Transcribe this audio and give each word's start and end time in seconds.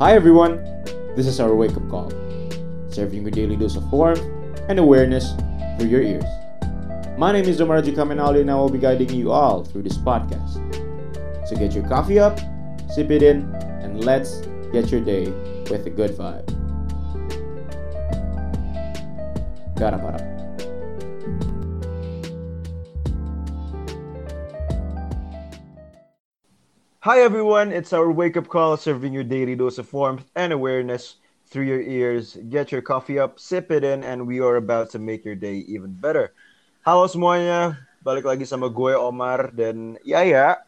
Hi 0.00 0.14
everyone, 0.14 0.62
this 1.16 1.26
is 1.26 1.40
our 1.40 1.56
wake 1.56 1.76
up 1.76 1.90
call, 1.90 2.08
serving 2.88 3.22
you 3.22 3.26
a 3.26 3.30
daily 3.32 3.56
dose 3.56 3.74
of 3.74 3.90
warmth 3.90 4.22
and 4.68 4.78
awareness 4.78 5.32
through 5.76 5.88
your 5.88 6.02
ears. 6.02 6.22
My 7.18 7.32
name 7.32 7.46
is 7.46 7.58
Domaraji 7.58 7.96
Kamenali 7.96 8.42
and 8.42 8.48
I 8.48 8.54
will 8.54 8.68
be 8.68 8.78
guiding 8.78 9.12
you 9.12 9.32
all 9.32 9.64
through 9.64 9.82
this 9.82 9.98
podcast. 9.98 10.62
So 11.48 11.56
get 11.56 11.74
your 11.74 11.82
coffee 11.88 12.20
up, 12.20 12.38
sip 12.94 13.10
it 13.10 13.24
in, 13.24 13.52
and 13.82 14.04
let's 14.04 14.42
get 14.70 14.92
your 14.92 15.00
day 15.00 15.32
with 15.68 15.84
a 15.84 15.90
good 15.90 16.12
vibe. 16.12 16.46
Garap 19.74 20.27
Hi 27.06 27.22
everyone, 27.22 27.70
it's 27.70 27.92
our 27.92 28.10
wake 28.10 28.36
up 28.36 28.48
call 28.50 28.76
serving 28.76 29.14
your 29.14 29.22
daily 29.22 29.54
dose 29.54 29.78
of 29.78 29.86
warmth 29.94 30.26
and 30.34 30.52
awareness 30.52 31.22
through 31.46 31.70
your 31.70 31.80
ears. 31.80 32.36
Get 32.50 32.72
your 32.74 32.82
coffee 32.82 33.20
up, 33.20 33.38
sip 33.38 33.70
it 33.70 33.84
in, 33.84 34.02
and 34.02 34.26
we 34.26 34.40
are 34.40 34.56
about 34.58 34.90
to 34.90 34.98
make 34.98 35.24
your 35.24 35.38
day 35.38 35.62
even 35.70 35.94
better. 35.94 36.34
Halo 36.82 37.06
semuanya, 37.06 37.78
balik 38.02 38.26
lagi 38.26 38.42
sama 38.42 38.66
gue 38.66 38.98
Omar 38.98 39.54
dan 39.54 39.94
Yaya. 40.02 40.58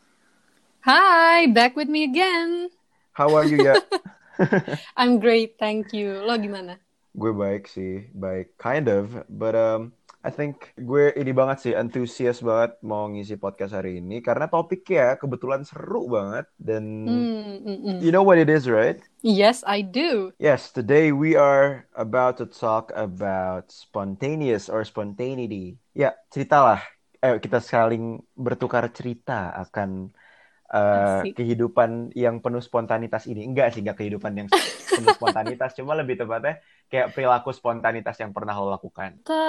Hi, 0.87 1.51
back 1.51 1.75
with 1.75 1.91
me 1.91 2.06
again. 2.06 2.70
How 3.11 3.34
are 3.34 3.42
you 3.42 3.67
ya? 3.67 3.83
I'm 5.03 5.19
great, 5.19 5.59
thank 5.59 5.91
you. 5.91 6.15
Lo 6.23 6.39
gimana? 6.39 6.78
gue 7.11 7.33
baik 7.34 7.67
sih, 7.67 8.06
baik 8.15 8.55
kind 8.55 8.86
of, 8.86 9.27
but 9.27 9.58
um, 9.58 9.91
I 10.21 10.29
think 10.29 10.77
gue 10.77 11.17
ini 11.17 11.33
banget 11.33 11.57
sih, 11.65 11.73
antusias 11.73 12.45
banget 12.45 12.77
mau 12.85 13.09
ngisi 13.09 13.41
podcast 13.41 13.73
hari 13.73 14.05
ini 14.05 14.21
karena 14.21 14.53
topiknya 14.53 15.17
kebetulan 15.17 15.65
seru 15.65 16.13
banget 16.13 16.45
dan 16.61 16.85
Hmm, 17.09 17.57
mm, 17.65 17.79
mm. 17.81 17.99
you 18.05 18.13
know 18.13 18.21
what 18.21 18.37
it 18.37 18.53
is, 18.53 18.69
right? 18.69 19.01
Yes, 19.25 19.65
I 19.65 19.81
do. 19.81 20.37
Yes, 20.37 20.77
today 20.77 21.09
we 21.09 21.41
are 21.41 21.89
about 21.97 22.37
to 22.41 22.45
talk 22.45 22.93
about 22.93 23.73
spontaneous 23.73 24.69
or 24.69 24.85
spontaneity. 24.85 25.81
Ya, 25.97 26.13
ceritalah. 26.29 26.85
Eh, 27.21 27.37
kita 27.41 27.61
saling 27.61 28.21
bertukar 28.37 28.93
cerita 28.93 29.53
akan 29.57 30.13
uh, 30.73 31.21
Asik. 31.21 31.37
kehidupan 31.37 32.13
yang 32.17 32.41
penuh 32.41 32.61
spontanitas 32.65 33.29
ini. 33.29 33.45
Enggak 33.45 33.77
sih, 33.77 33.81
enggak 33.85 34.01
kehidupan 34.01 34.33
yang 34.37 34.48
penuh 34.48 35.13
spontanitas, 35.17 35.77
cuma 35.77 35.93
lebih 35.97 36.17
tepatnya 36.17 36.61
kayak 36.89 37.13
perilaku 37.13 37.51
spontanitas 37.53 38.17
yang 38.21 38.33
pernah 38.33 38.57
lo 38.57 38.73
lakukan. 38.73 39.21
Kita 39.21 39.45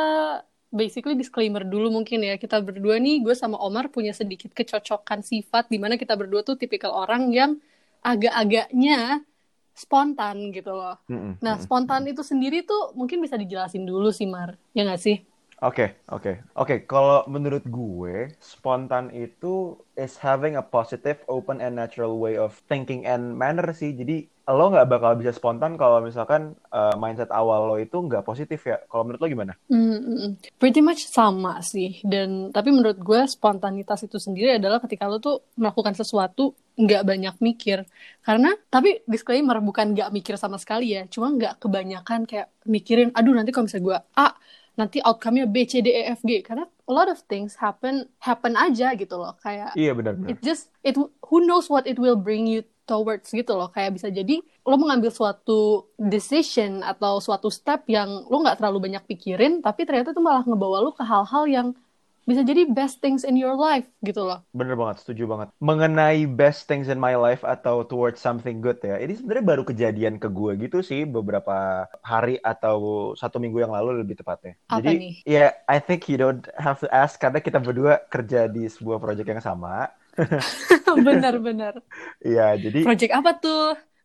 basically 0.71 1.13
disclaimer 1.19 1.63
dulu 1.67 1.91
mungkin 1.91 2.23
ya. 2.23 2.35
Kita 2.39 2.57
berdua 2.63 2.97
nih, 2.97 3.21
gue 3.21 3.35
sama 3.35 3.59
Omar 3.59 3.91
punya 3.91 4.15
sedikit 4.15 4.51
kecocokan 4.55 5.21
sifat 5.21 5.67
di 5.69 5.77
mana 5.77 5.99
kita 5.99 6.15
berdua 6.15 6.41
tuh 6.47 6.55
tipikal 6.57 6.95
orang 6.95 7.29
yang 7.31 7.51
agak-agaknya 8.01 9.21
spontan 9.75 10.49
gitu 10.55 10.71
loh. 10.73 10.97
Mm-mm, 11.09 11.37
Nah, 11.43 11.57
mm-mm. 11.57 11.63
spontan 11.63 12.07
itu 12.09 12.21
sendiri 12.25 12.63
tuh 12.65 12.95
mungkin 12.97 13.21
bisa 13.21 13.35
dijelasin 13.37 13.83
dulu 13.85 14.09
sih, 14.15 14.25
Mar. 14.29 14.57
Ya 14.73 14.87
nggak 14.87 15.01
sih? 15.01 15.17
Oke, 15.61 15.93
oke. 16.09 16.41
Oke, 16.57 16.89
kalau 16.89 17.21
menurut 17.29 17.61
gue, 17.69 18.33
spontan 18.41 19.13
itu 19.13 19.77
is 19.93 20.17
having 20.17 20.57
a 20.57 20.65
positive, 20.65 21.21
open, 21.29 21.61
and 21.61 21.77
natural 21.77 22.17
way 22.17 22.33
of 22.33 22.57
thinking 22.65 23.05
and 23.05 23.37
manner 23.37 23.69
sih. 23.69 23.93
Jadi, 23.93 24.25
lo 24.49 24.73
nggak 24.73 24.89
bakal 24.89 25.21
bisa 25.21 25.29
spontan 25.29 25.77
kalau 25.77 26.01
misalkan 26.01 26.57
uh, 26.73 26.97
mindset 26.97 27.29
awal 27.29 27.69
lo 27.69 27.77
itu 27.77 27.93
nggak 27.93 28.25
positif 28.25 28.65
ya. 28.65 28.81
Kalau 28.89 29.05
menurut 29.05 29.21
lo 29.21 29.27
gimana? 29.29 29.53
Mm, 29.69 29.77
mm, 29.77 30.01
mm. 30.01 30.31
Pretty 30.57 30.81
much 30.81 31.05
sama 31.05 31.61
sih. 31.61 32.01
Dan 32.01 32.49
tapi 32.49 32.73
menurut 32.73 32.97
gue 32.97 33.21
spontanitas 33.29 34.01
itu 34.01 34.17
sendiri 34.17 34.57
adalah 34.57 34.81
ketika 34.81 35.05
lo 35.05 35.21
tuh 35.21 35.45
melakukan 35.61 35.93
sesuatu 35.93 36.57
nggak 36.73 37.05
banyak 37.05 37.35
mikir. 37.37 37.85
Karena 38.25 38.49
tapi 38.73 39.05
disclaimer 39.05 39.61
bukan 39.61 39.93
nggak 39.93 40.09
mikir 40.09 40.41
sama 40.41 40.57
sekali 40.57 40.97
ya. 40.97 41.05
Cuma 41.05 41.29
nggak 41.29 41.61
kebanyakan 41.61 42.25
kayak 42.25 42.49
mikirin, 42.65 43.13
aduh 43.13 43.37
nanti 43.37 43.53
kalau 43.53 43.69
misalnya 43.69 43.85
gue 43.85 43.97
A, 44.17 44.27
nanti 44.75 45.03
outcome-nya 45.03 45.47
B, 45.47 45.67
C, 45.67 45.79
D, 45.79 45.91
E, 45.91 46.11
F, 46.11 46.23
G. 46.23 46.39
Karena 46.41 46.63
a 46.65 46.93
lot 46.93 47.07
of 47.07 47.19
things 47.27 47.55
happen 47.59 48.07
happen 48.19 48.53
aja 48.55 48.93
gitu 48.95 49.15
loh. 49.15 49.35
Kayak 49.39 49.75
Iya, 49.75 49.91
benar-benar. 49.95 50.31
it 50.31 50.37
just 50.43 50.71
it 50.81 50.95
who 50.99 51.37
knows 51.43 51.67
what 51.67 51.87
it 51.87 51.97
will 51.99 52.17
bring 52.19 52.47
you 52.47 52.63
towards 52.83 53.31
gitu 53.31 53.55
loh 53.55 53.71
kayak 53.71 53.95
bisa 53.95 54.11
jadi 54.11 54.43
lo 54.67 54.75
mengambil 54.75 55.13
suatu 55.13 55.87
decision 55.95 56.83
atau 56.83 57.23
suatu 57.23 57.47
step 57.47 57.87
yang 57.87 58.27
lo 58.27 58.43
nggak 58.43 58.59
terlalu 58.59 58.91
banyak 58.91 59.03
pikirin 59.07 59.63
tapi 59.63 59.87
ternyata 59.87 60.11
tuh 60.11 60.19
malah 60.19 60.43
ngebawa 60.43 60.83
lo 60.83 60.91
ke 60.91 60.99
hal-hal 60.99 61.45
yang 61.47 61.67
bisa 62.29 62.41
jadi 62.45 62.61
best 62.69 63.01
things 63.03 63.21
in 63.25 63.35
your 63.37 63.55
life 63.57 63.87
gitu 64.05 64.21
loh 64.25 64.39
Bener 64.51 64.75
banget, 64.75 64.99
setuju 64.99 65.23
banget. 65.31 65.47
Mengenai 65.63 66.27
best 66.27 66.67
things 66.67 66.91
in 66.91 66.99
my 66.99 67.15
life 67.15 67.39
atau 67.47 67.87
towards 67.87 68.19
something 68.19 68.59
good 68.59 68.75
ya, 68.83 68.99
ini 68.99 69.15
sebenarnya 69.15 69.45
baru 69.47 69.63
kejadian 69.63 70.19
ke 70.19 70.27
gue 70.27 70.51
gitu 70.59 70.83
sih 70.83 71.07
beberapa 71.07 71.87
hari 72.03 72.35
atau 72.43 72.77
satu 73.15 73.39
minggu 73.39 73.63
yang 73.63 73.71
lalu 73.71 74.03
lebih 74.03 74.19
tepatnya. 74.19 74.59
Apa 74.75 74.77
Jadi, 74.83 74.91
nih? 74.99 75.13
ya 75.23 75.55
I 75.71 75.79
think 75.79 76.11
you 76.11 76.19
don't 76.19 76.43
have 76.59 76.83
to 76.83 76.87
ask 76.91 77.15
karena 77.15 77.39
kita 77.39 77.63
berdua 77.63 78.03
kerja 78.11 78.51
di 78.51 78.67
sebuah 78.67 78.99
project 78.99 79.27
yang 79.31 79.39
sama. 79.39 79.87
benar-benar 81.05 81.73
Iya, 82.25 82.43
jadi 82.63 82.79
project 82.83 83.11
apa 83.19 83.31
tuh 83.43 83.59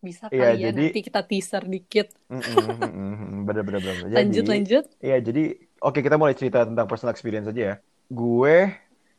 bisa 0.06 0.26
kali 0.36 0.54
Iya, 0.54 0.58
ya 0.64 0.68
jadi- 0.70 0.86
nanti 0.86 0.98
kita 1.06 1.20
teaser 1.28 1.62
dikit 1.74 2.06
Mm-mm, 2.26 2.58
mm-mm, 2.82 3.46
bener-bener. 3.46 3.80
bener. 3.86 3.96
lanjut 4.16 4.44
Jadi, 4.46 4.50
lanjut 4.52 4.84
Iya, 5.04 5.16
jadi 5.28 5.40
oke 5.84 5.98
kita 6.06 6.16
mulai 6.20 6.34
cerita 6.40 6.58
tentang 6.68 6.86
personal 6.90 7.12
experience 7.14 7.46
aja 7.52 7.62
ya. 7.70 7.74
Gue 8.06 8.50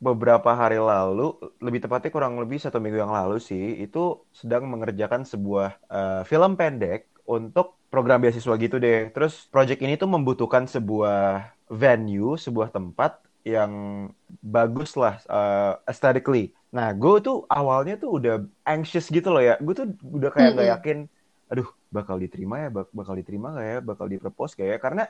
beberapa 0.06 0.50
hari 0.60 0.76
lalu, 0.80 1.22
lebih 1.64 1.80
tepatnya 1.84 2.10
kurang 2.14 2.34
lebih 2.42 2.58
satu 2.64 2.78
minggu 2.82 2.98
yang 3.04 3.12
lalu 3.18 3.36
sih, 3.48 3.62
itu 3.84 3.98
sedang 4.40 4.62
mengerjakan 4.72 5.22
sebuah 5.32 5.68
eh, 5.92 6.20
film 6.30 6.50
pendek 6.60 6.98
untuk 7.28 7.66
program 7.92 8.18
beasiswa 8.22 8.54
gitu 8.64 8.76
deh. 8.84 8.96
Terus 9.14 9.32
project 9.52 9.80
ini 9.84 9.94
tuh 10.02 10.08
membutuhkan 10.14 10.64
sebuah 10.74 11.16
venue, 11.68 12.32
sebuah 12.44 12.68
tempat 12.76 13.10
yang 13.44 13.72
bagus 14.54 14.90
lah 15.02 15.14
eh, 15.34 15.72
aesthetically. 15.90 16.40
Nah, 16.76 16.88
gue 17.00 17.14
tuh 17.26 17.36
awalnya 17.56 17.92
tuh 18.02 18.10
udah 18.20 18.32
anxious 18.70 19.06
gitu 19.16 19.28
loh 19.34 19.42
ya. 19.48 19.52
Gue 19.64 19.74
tuh 19.78 19.86
udah 20.16 20.30
kayak 20.34 20.48
nggak 20.56 20.68
yakin, 20.78 20.96
aduh 21.50 21.68
bakal 21.96 22.16
diterima 22.22 22.54
ya, 22.64 22.68
bak- 22.76 22.92
bakal 22.98 23.14
diterima 23.20 23.46
nggak 23.52 23.66
ya, 23.72 23.76
bakal 23.88 24.06
dipropose 24.12 24.52
gak 24.60 24.68
ya? 24.72 24.78
Karena 24.84 25.02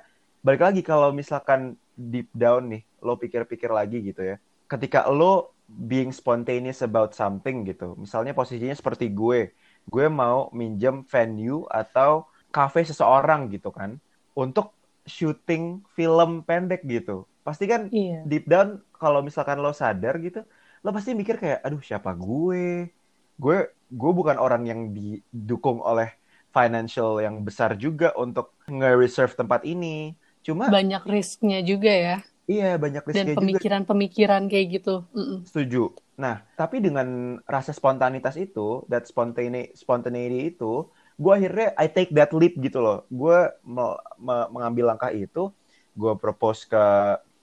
balik 0.47 0.63
lagi 0.67 0.81
kalau 0.91 1.09
misalkan 1.21 1.61
deep 1.99 2.31
down 2.31 2.71
nih, 2.71 2.83
lo 3.03 3.19
pikir-pikir 3.19 3.75
lagi 3.75 3.99
gitu 4.07 4.23
ya. 4.23 4.37
Ketika 4.71 5.11
lo 5.11 5.59
being 5.67 6.15
spontaneous 6.15 6.81
about 6.87 7.13
something 7.13 7.67
gitu, 7.67 7.99
misalnya 7.99 8.33
posisinya 8.33 8.73
seperti 8.73 9.11
gue, 9.11 9.51
gue 9.91 10.07
mau 10.07 10.49
minjem 10.55 11.03
venue 11.05 11.67
atau 11.69 12.31
cafe 12.55 12.87
seseorang 12.87 13.51
gitu 13.51 13.75
kan, 13.75 13.99
untuk 14.33 14.73
syuting 15.05 15.83
film 15.93 16.47
pendek 16.47 16.87
gitu. 16.87 17.27
Pasti 17.43 17.67
kan 17.67 17.91
iya 17.91 18.23
deep 18.25 18.47
down 18.47 18.81
kalau 18.95 19.21
misalkan 19.21 19.59
lo 19.59 19.75
sadar 19.75 20.17
gitu, 20.23 20.47
lo 20.85 20.89
pasti 20.95 21.13
mikir 21.13 21.37
kayak, 21.37 21.61
aduh 21.67 21.83
siapa 21.83 22.15
gue? 22.15 22.89
Gue 23.37 23.57
gue 23.89 24.13
bukan 24.13 24.37
orang 24.37 24.69
yang 24.69 24.93
didukung 24.93 25.81
oleh 25.81 26.13
financial 26.53 27.21
yang 27.21 27.45
besar 27.45 27.77
juga 27.77 28.13
untuk 28.17 28.57
nge-reserve 28.69 29.37
tempat 29.37 29.65
ini. 29.65 30.17
Cuma 30.47 30.67
banyak 30.73 31.03
risknya 31.15 31.59
juga 31.71 31.91
ya 32.07 32.17
iya 32.53 32.65
banyak 32.83 33.03
dan 33.15 33.27
risknya 33.27 33.35
juga. 33.43 33.59
pemikiran-pemikiran 33.59 34.43
kayak 34.51 34.67
gitu 34.75 34.95
Mm-mm. 35.19 35.41
Setuju. 35.47 35.97
Nah, 36.19 36.45
tapi 36.59 36.83
dengan 36.83 37.39
rasa 37.49 37.73
spontanitas 37.73 38.37
itu, 38.37 38.85
that 38.91 39.07
spontane 39.09 39.73
spontaneity 39.73 40.53
itu, 40.53 40.91
gue 41.17 41.33
akhirnya 41.33 41.73
I 41.79 41.87
take 41.89 42.13
that 42.19 42.35
leap 42.37 42.59
gitu 42.61 42.83
loh. 42.85 43.07
Gue 43.09 43.49
me- 43.65 43.99
me- 44.21 44.49
mengambil 44.53 44.93
langkah 44.93 45.09
itu, 45.15 45.49
gue 45.97 46.13
propose 46.21 46.69
ke 46.69 46.83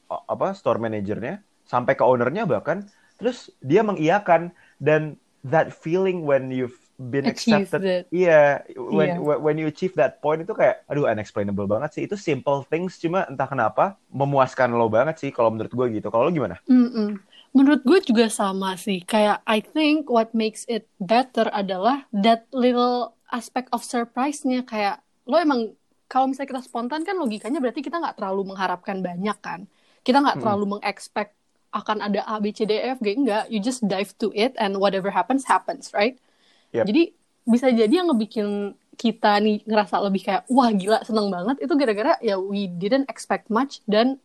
apa 0.06 0.54
store 0.54 0.78
manajernya, 0.78 1.42
sampai 1.66 1.98
ke 1.98 2.04
ownernya 2.06 2.46
bahkan, 2.46 2.86
terus 3.18 3.50
dia 3.66 3.82
mengiyakan 3.82 4.54
dan 4.78 5.18
that 5.42 5.74
feeling 5.74 6.22
when 6.30 6.54
you've 6.54 6.78
been 6.96 7.28
Achieve 7.28 7.68
accepted, 7.68 8.08
iya, 8.08 8.64
when 8.80 9.20
Iya. 9.20 9.40
when- 9.40 9.60
you 9.60 9.68
achieve 9.68 9.92
that 10.00 10.24
point 10.24 10.40
itu 10.48 10.56
kayak, 10.56 10.88
aduh 10.88 11.12
unexplainable 11.12 11.68
banget 11.68 11.92
sih. 11.92 12.02
Itu 12.08 12.16
simple 12.16 12.64
things, 12.72 12.96
cuma 13.04 13.28
entah 13.28 13.48
kenapa 13.48 14.00
memuaskan 14.12 14.72
lo 14.72 14.88
banget 14.88 15.20
sih 15.20 15.30
kalau 15.36 15.52
menurut 15.52 15.72
gue 15.76 16.00
gitu. 16.00 16.08
Kalau 16.08 16.28
lo 16.28 16.32
gimana? 16.32 16.56
Mm-mm. 16.72 17.20
Menurut 17.56 17.84
gue 17.84 18.00
juga 18.04 18.28
sama 18.32 18.76
sih. 18.80 19.04
Kayak 19.04 19.44
I 19.48 19.60
think 19.64 20.08
what 20.08 20.32
makes 20.32 20.64
it 20.72 20.88
better 21.00 21.48
adalah 21.52 22.08
that 22.12 22.48
little 22.56 23.16
aspect 23.32 23.72
of 23.76 23.84
surprise-nya. 23.84 24.64
Kayak 24.64 25.04
lo 25.28 25.40
emang 25.40 25.72
kalau 26.08 26.32
misalnya 26.32 26.52
kita 26.56 26.64
spontan 26.64 27.04
kan 27.04 27.16
logikanya 27.16 27.60
berarti 27.60 27.84
kita 27.84 28.00
nggak 28.00 28.20
terlalu 28.20 28.56
mengharapkan 28.56 29.00
banyak 29.04 29.38
kan. 29.44 29.68
Kita 30.04 30.24
nggak 30.24 30.44
terlalu 30.44 30.80
mengexpect 30.80 31.32
akan 31.76 32.08
ada 32.08 32.24
A, 32.24 32.40
B, 32.40 32.56
C, 32.56 32.64
D, 32.64 32.80
E, 32.80 32.96
F, 32.96 33.04
G. 33.04 33.20
Enggak. 33.20 33.52
You 33.52 33.60
just 33.60 33.84
dive 33.84 34.16
to 34.24 34.32
it 34.32 34.56
and 34.56 34.80
whatever 34.80 35.12
happens, 35.12 35.44
happens, 35.44 35.92
right? 35.92 36.16
Yep. 36.82 36.86
Jadi 36.92 37.04
bisa 37.46 37.68
jadi 37.70 37.94
yang 38.02 38.10
ngebikin 38.10 38.74
kita 38.96 39.38
nih 39.44 39.62
ngerasa 39.68 40.02
lebih 40.02 40.24
kayak 40.24 40.44
wah 40.50 40.72
gila 40.72 41.04
seneng 41.04 41.28
banget 41.30 41.62
itu 41.62 41.74
gara-gara 41.76 42.14
ya 42.24 42.40
we 42.40 42.66
didn't 42.66 43.06
expect 43.12 43.52
much 43.52 43.84
dan 43.86 44.18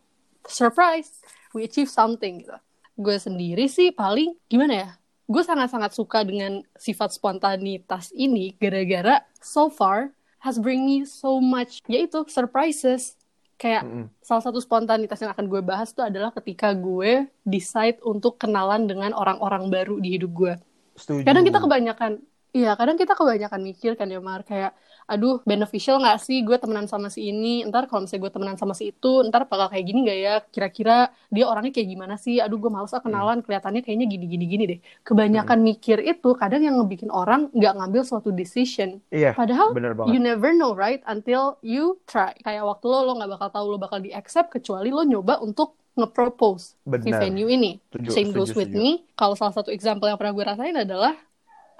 surprise 0.46 1.20
we 1.52 1.66
achieve 1.66 1.90
something 1.90 2.46
gitu 2.46 2.54
gue 2.96 3.16
sendiri 3.18 3.66
sih 3.66 3.90
paling 3.90 4.32
gimana 4.46 4.74
ya 4.86 4.90
gue 5.26 5.42
sangat-sangat 5.42 5.94
suka 5.94 6.22
dengan 6.22 6.62
sifat 6.78 7.14
spontanitas 7.14 8.14
ini 8.14 8.54
gara-gara 8.56 9.22
so 9.42 9.68
far 9.68 10.14
has 10.40 10.56
bring 10.56 10.86
me 10.86 11.02
so 11.04 11.42
much 11.42 11.82
yaitu 11.90 12.22
surprises 12.30 13.18
kayak 13.60 13.84
Mm-mm. 13.84 14.08
salah 14.24 14.40
satu 14.40 14.56
spontanitas 14.62 15.20
yang 15.20 15.36
akan 15.36 15.44
gue 15.44 15.60
bahas 15.60 15.92
itu 15.92 16.00
adalah 16.00 16.32
ketika 16.32 16.72
gue 16.72 17.28
decide 17.44 18.00
untuk 18.06 18.40
kenalan 18.40 18.88
dengan 18.88 19.12
orang-orang 19.12 19.68
baru 19.68 20.00
di 20.00 20.16
hidup 20.16 20.32
gue 20.32 20.54
Setuju. 20.96 21.28
kadang 21.28 21.44
kita 21.44 21.60
kebanyakan 21.60 22.12
iya 22.52 22.74
kadang 22.78 22.96
kita 22.98 23.12
kebanyakan 23.14 23.60
mikir 23.62 23.94
kan 23.94 24.08
ya 24.10 24.20
Mar 24.20 24.42
kayak 24.42 24.72
aduh 25.10 25.42
beneficial 25.42 25.98
nggak 25.98 26.22
sih 26.22 26.46
gue 26.46 26.54
temenan 26.54 26.86
sama 26.86 27.10
si 27.10 27.34
ini? 27.34 27.66
Ntar 27.66 27.90
kalau 27.90 28.06
misalnya 28.06 28.22
gue 28.30 28.32
temenan 28.32 28.54
sama 28.54 28.78
si 28.78 28.94
itu 28.94 29.26
ntar 29.26 29.50
bakal 29.50 29.66
kayak 29.74 29.82
gini 29.82 29.98
nggak 30.06 30.18
ya? 30.22 30.34
Kira-kira 30.54 31.10
dia 31.34 31.44
orangnya 31.50 31.74
kayak 31.74 31.88
gimana 31.90 32.14
sih? 32.14 32.38
Aduh 32.38 32.62
gue 32.62 32.70
males 32.70 32.94
ah 32.94 33.02
kenalan 33.02 33.42
kelihatannya 33.42 33.82
kayaknya 33.82 34.06
gini 34.06 34.24
gini 34.30 34.44
gini 34.46 34.64
deh. 34.70 34.78
Kebanyakan 35.02 35.58
mikir 35.66 35.98
itu 35.98 36.30
kadang 36.38 36.62
yang 36.62 36.78
ngebikin 36.78 37.10
orang 37.10 37.50
nggak 37.50 37.74
ngambil 37.74 38.02
suatu 38.06 38.30
decision. 38.30 39.02
Iya, 39.10 39.34
padahal 39.34 39.74
bener 39.74 39.98
banget. 39.98 40.14
you 40.14 40.18
never 40.22 40.54
know 40.54 40.70
right 40.78 41.02
until 41.10 41.58
you 41.66 41.98
try. 42.06 42.30
Kayak 42.46 42.70
waktu 42.70 42.86
lo 42.86 43.02
lo 43.02 43.12
nggak 43.18 43.30
bakal 43.34 43.48
tahu 43.50 43.66
lo 43.66 43.78
bakal 43.82 43.98
di 43.98 44.14
accept 44.14 44.54
kecuali 44.54 44.94
lo 44.94 45.02
nyoba 45.02 45.42
untuk 45.42 45.74
nge-propose 45.98 46.78
Bener. 46.86 47.18
venue 47.18 47.50
ini. 47.50 47.82
Setuju, 47.90 48.08
same 48.14 48.30
setuju, 48.30 48.38
goes 48.38 48.54
with 48.54 48.70
setuju. 48.70 48.78
me. 48.78 49.02
Kalau 49.18 49.34
salah 49.34 49.50
satu 49.58 49.74
example 49.74 50.06
yang 50.06 50.14
pernah 50.14 50.32
gue 50.38 50.44
rasain 50.46 50.76
adalah 50.78 51.18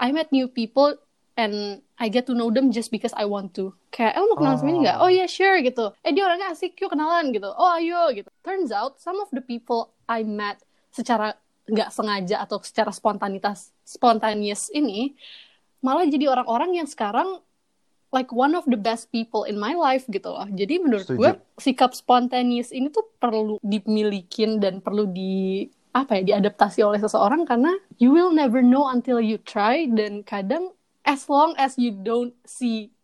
I 0.01 0.11
met 0.17 0.33
new 0.33 0.49
people 0.49 0.97
and 1.37 1.85
I 2.01 2.09
get 2.09 2.25
to 2.27 2.35
know 2.35 2.49
them 2.49 2.73
just 2.73 2.89
because 2.89 3.13
I 3.13 3.29
want 3.29 3.53
to. 3.61 3.77
Kayak, 3.93 4.17
eh 4.17 4.23
mau 4.25 4.37
kenalan 4.41 4.57
sama 4.57 4.71
ini 4.73 4.79
nggak? 4.89 4.99
Oh. 4.99 5.05
Oh 5.07 5.11
iya, 5.13 5.29
sure 5.29 5.61
gitu. 5.61 5.93
Eh 6.01 6.17
dia 6.17 6.25
orangnya 6.25 6.57
asik, 6.57 6.81
yuk 6.81 6.91
kenalan 6.97 7.31
gitu. 7.37 7.53
Oh 7.53 7.69
ayo 7.77 8.09
gitu. 8.17 8.33
Turns 8.41 8.73
out, 8.73 8.97
some 8.97 9.21
of 9.21 9.29
the 9.31 9.45
people 9.45 9.93
I 10.09 10.25
met 10.25 10.65
secara 10.91 11.37
nggak 11.69 11.93
sengaja 11.93 12.43
atau 12.43 12.59
secara 12.65 12.91
spontanitas, 12.91 13.71
spontaneous 13.85 14.73
ini, 14.73 15.15
malah 15.85 16.09
jadi 16.09 16.33
orang-orang 16.33 16.83
yang 16.83 16.89
sekarang 16.89 17.39
like 18.11 18.35
one 18.35 18.59
of 18.59 18.67
the 18.67 18.81
best 18.81 19.07
people 19.15 19.47
in 19.47 19.55
my 19.55 19.77
life 19.79 20.03
gitu 20.11 20.27
loh. 20.27 20.49
Jadi 20.51 20.83
menurut 20.83 21.07
Setuju. 21.07 21.19
gue 21.21 21.31
sikap 21.63 21.95
spontaneous 21.95 22.75
ini 22.75 22.91
tuh 22.91 23.07
perlu 23.23 23.63
dimilikin 23.63 24.59
dan 24.59 24.83
perlu 24.83 25.07
di 25.07 25.71
apa 25.91 26.23
ya 26.23 26.37
diadaptasi 26.37 26.87
oleh 26.87 27.03
seseorang 27.03 27.43
karena 27.43 27.75
you 27.99 28.15
will 28.15 28.31
never 28.31 28.63
know 28.63 28.87
until 28.87 29.19
you 29.19 29.39
try 29.43 29.91
dan 29.91 30.23
kadang 30.23 30.71
as 31.03 31.27
long 31.27 31.55
as 31.59 31.75
you 31.75 31.91
don't 31.91 32.35
see 32.47 32.95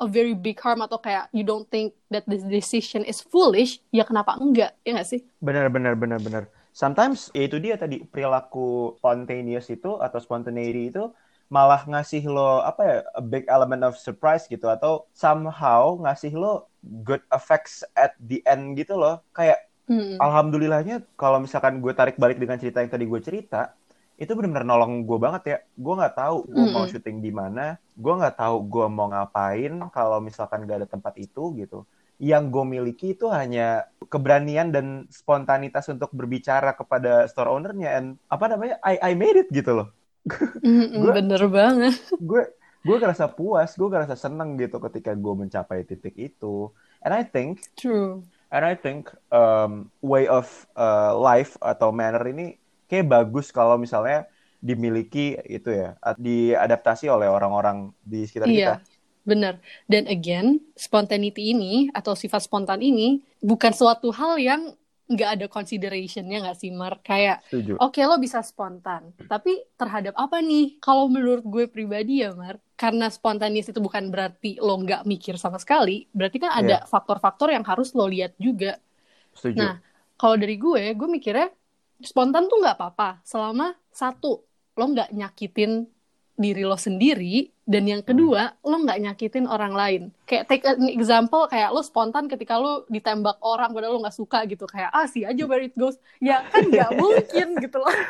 a 0.00 0.08
very 0.08 0.34
big 0.34 0.58
harm 0.58 0.80
atau 0.80 0.98
kayak 0.98 1.28
you 1.30 1.44
don't 1.44 1.68
think 1.68 1.92
that 2.08 2.24
this 2.24 2.42
decision 2.48 3.04
is 3.04 3.20
foolish 3.22 3.78
ya 3.94 4.02
kenapa 4.02 4.34
enggak 4.40 4.74
ya 4.82 4.96
nggak 4.96 5.08
sih 5.08 5.20
Benar, 5.38 5.68
benar, 5.68 5.94
benar, 5.94 6.18
benar. 6.18 6.44
Sometimes 6.72 7.28
ya 7.36 7.44
itu 7.44 7.60
dia 7.60 7.76
tadi 7.76 8.00
perilaku 8.00 8.96
spontaneous 8.96 9.68
itu 9.68 10.00
atau 10.00 10.18
spontaneity 10.18 10.88
itu 10.88 11.12
malah 11.52 11.84
ngasih 11.84 12.24
lo 12.32 12.64
apa 12.64 12.80
ya 12.80 12.96
a 13.12 13.20
big 13.20 13.44
element 13.44 13.84
of 13.84 14.00
surprise 14.00 14.48
gitu 14.48 14.72
atau 14.72 15.04
somehow 15.12 16.00
ngasih 16.00 16.32
lo 16.32 16.72
good 17.04 17.20
effects 17.28 17.84
at 17.92 18.16
the 18.24 18.40
end 18.48 18.80
gitu 18.80 18.96
loh. 18.96 19.20
Kayak 19.36 19.68
Hmm. 19.88 20.22
alhamdulillahnya 20.24 20.94
kalau 21.20 21.38
misalkan 21.44 21.74
gue 21.84 21.92
tarik 21.98 22.16
balik 22.22 22.38
dengan 22.42 22.56
cerita 22.62 22.78
yang 22.82 22.92
tadi 22.94 23.04
gue 23.12 23.20
cerita 23.22 23.74
itu 24.20 24.30
benar-benar 24.36 24.66
nolong 24.68 24.92
gue 25.08 25.18
banget 25.18 25.42
ya. 25.52 25.56
Gue 25.74 25.94
nggak 25.98 26.14
tahu 26.20 26.36
gue 26.54 26.66
mau 26.74 26.84
Mm-mm. 26.84 26.88
syuting 26.90 27.18
di 27.26 27.32
mana, 27.34 27.74
gue 27.98 28.12
nggak 28.18 28.34
tahu 28.38 28.56
gue 28.70 28.86
mau 28.96 29.06
ngapain 29.10 29.72
kalau 29.90 30.18
misalkan 30.22 30.62
gak 30.68 30.78
ada 30.84 30.88
tempat 30.94 31.14
itu 31.18 31.40
gitu. 31.58 31.76
Yang 32.22 32.44
gue 32.54 32.64
miliki 32.74 33.06
itu 33.18 33.26
hanya 33.32 33.88
keberanian 34.12 34.70
dan 34.70 34.86
spontanitas 35.10 35.90
untuk 35.90 36.10
berbicara 36.14 36.70
kepada 36.78 37.26
store 37.26 37.50
ownernya 37.50 37.88
and 37.98 38.06
apa 38.30 38.44
namanya 38.52 38.76
I 38.86 38.94
I 39.10 39.12
made 39.18 39.34
it 39.42 39.48
gitu 39.50 39.74
loh. 39.74 39.88
Gua- 40.94 41.14
bener 41.14 41.42
banget 41.56 41.94
Gue 42.28 42.42
gue 42.86 42.96
ngerasa 43.00 43.26
puas, 43.36 43.70
gue 43.78 43.88
ngerasa 43.92 44.16
seneng 44.18 44.58
gitu 44.62 44.76
ketika 44.86 45.10
gue 45.14 45.34
mencapai 45.42 45.78
titik 45.88 46.14
itu. 46.18 46.70
And 47.04 47.12
I 47.14 47.22
think 47.26 47.62
true 47.76 48.24
And 48.52 48.68
I 48.68 48.76
think 48.76 49.08
um, 49.32 49.88
way 50.04 50.28
of 50.28 50.44
uh, 50.76 51.16
life 51.16 51.56
atau 51.64 51.88
manner 51.88 52.20
ini 52.28 52.60
kayak 52.84 53.08
bagus 53.08 53.48
kalau 53.48 53.80
misalnya 53.80 54.28
dimiliki 54.60 55.40
itu 55.48 55.72
ya, 55.72 55.96
diadaptasi 56.20 57.08
oleh 57.08 57.32
orang-orang 57.32 57.96
di 58.04 58.28
sekitar 58.28 58.46
kita. 58.46 58.52
Iya, 58.52 58.74
bener. 59.24 59.54
Dan 59.88 60.04
again, 60.04 60.60
spontaneity 60.76 61.56
ini 61.56 61.88
atau 61.96 62.12
sifat 62.12 62.44
spontan 62.44 62.84
ini 62.84 63.24
bukan 63.40 63.72
suatu 63.72 64.12
hal 64.12 64.36
yang 64.36 64.76
nggak 65.10 65.30
ada 65.38 65.46
consideration-nya 65.50 66.46
nggak 66.46 66.58
sih, 66.58 66.70
Mar? 66.70 67.02
Kayak, 67.02 67.42
oke 67.78 68.00
lo 68.06 68.16
bisa 68.22 68.40
spontan, 68.40 69.12
tapi 69.26 69.58
terhadap 69.74 70.14
apa 70.14 70.38
nih? 70.38 70.78
Kalau 70.78 71.10
menurut 71.10 71.42
gue 71.42 71.66
pribadi 71.66 72.22
ya, 72.22 72.32
Mar, 72.32 72.62
karena 72.78 73.10
spontanis 73.10 73.68
itu 73.68 73.78
bukan 73.82 74.08
berarti 74.08 74.62
lo 74.62 74.78
nggak 74.78 75.02
mikir 75.04 75.34
sama 75.36 75.58
sekali, 75.58 76.06
berarti 76.14 76.38
kan 76.38 76.52
ada 76.64 76.86
faktor-faktor 76.86 77.50
yang 77.50 77.66
harus 77.66 77.92
lo 77.92 78.06
lihat 78.06 78.38
juga. 78.38 78.78
Setuju. 79.34 79.58
Nah, 79.58 79.74
kalau 80.16 80.38
dari 80.38 80.54
gue, 80.54 80.94
gue 80.94 81.08
mikirnya 81.10 81.50
spontan 82.02 82.50
tuh 82.50 82.58
nggak 82.62 82.78
apa-apa 82.78 83.22
selama 83.22 83.74
satu 83.90 84.42
lo 84.74 84.84
nggak 84.88 85.12
nyakitin 85.12 85.86
diri 86.36 86.64
lo 86.64 86.80
sendiri 86.80 87.52
dan 87.68 87.84
yang 87.86 88.02
kedua 88.02 88.56
lo 88.64 88.76
nggak 88.82 89.00
nyakitin 89.04 89.46
orang 89.46 89.72
lain. 89.76 90.02
Kayak 90.24 90.48
take 90.48 90.64
an 90.66 90.88
example 90.88 91.46
kayak 91.46 91.70
lo 91.70 91.84
spontan 91.84 92.26
ketika 92.26 92.56
lo 92.58 92.88
ditembak 92.88 93.38
orang 93.44 93.70
padahal 93.70 93.96
lo 93.96 94.02
nggak 94.02 94.16
suka 94.16 94.44
gitu 94.48 94.64
kayak 94.66 94.90
ah 94.90 95.06
sih 95.06 95.22
aja 95.22 95.44
where 95.44 95.62
it 95.62 95.76
goes 95.76 96.00
ya 96.18 96.42
kan 96.50 96.66
nggak 96.68 96.90
mungkin 97.00 97.48
gitu 97.60 97.76
loh. 97.78 97.92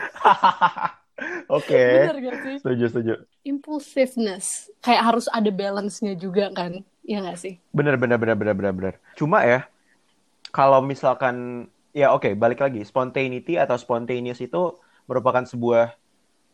Oke. 1.46 1.78
Bener 1.78 2.18
gak 2.18 2.36
sih? 2.42 2.56
Setuju, 2.62 2.84
setuju. 2.90 3.14
Impulsiveness 3.46 4.70
kayak 4.82 5.02
harus 5.12 5.26
ada 5.30 5.50
balance-nya 5.52 6.18
juga 6.18 6.50
kan, 6.50 6.82
ya 7.06 7.22
nggak 7.22 7.38
sih? 7.38 7.54
Bener, 7.70 7.94
bener, 7.94 8.18
bener, 8.18 8.34
bener, 8.34 8.54
bener, 8.56 8.72
bener. 8.74 8.94
Cuma 9.14 9.44
ya, 9.46 9.68
kalau 10.50 10.82
misalkan, 10.82 11.68
ya 11.94 12.10
oke, 12.10 12.34
balik 12.34 12.64
lagi. 12.64 12.82
Spontaneity 12.82 13.60
atau 13.60 13.78
spontaneous 13.78 14.42
itu 14.42 14.78
merupakan 15.06 15.44
sebuah 15.46 15.94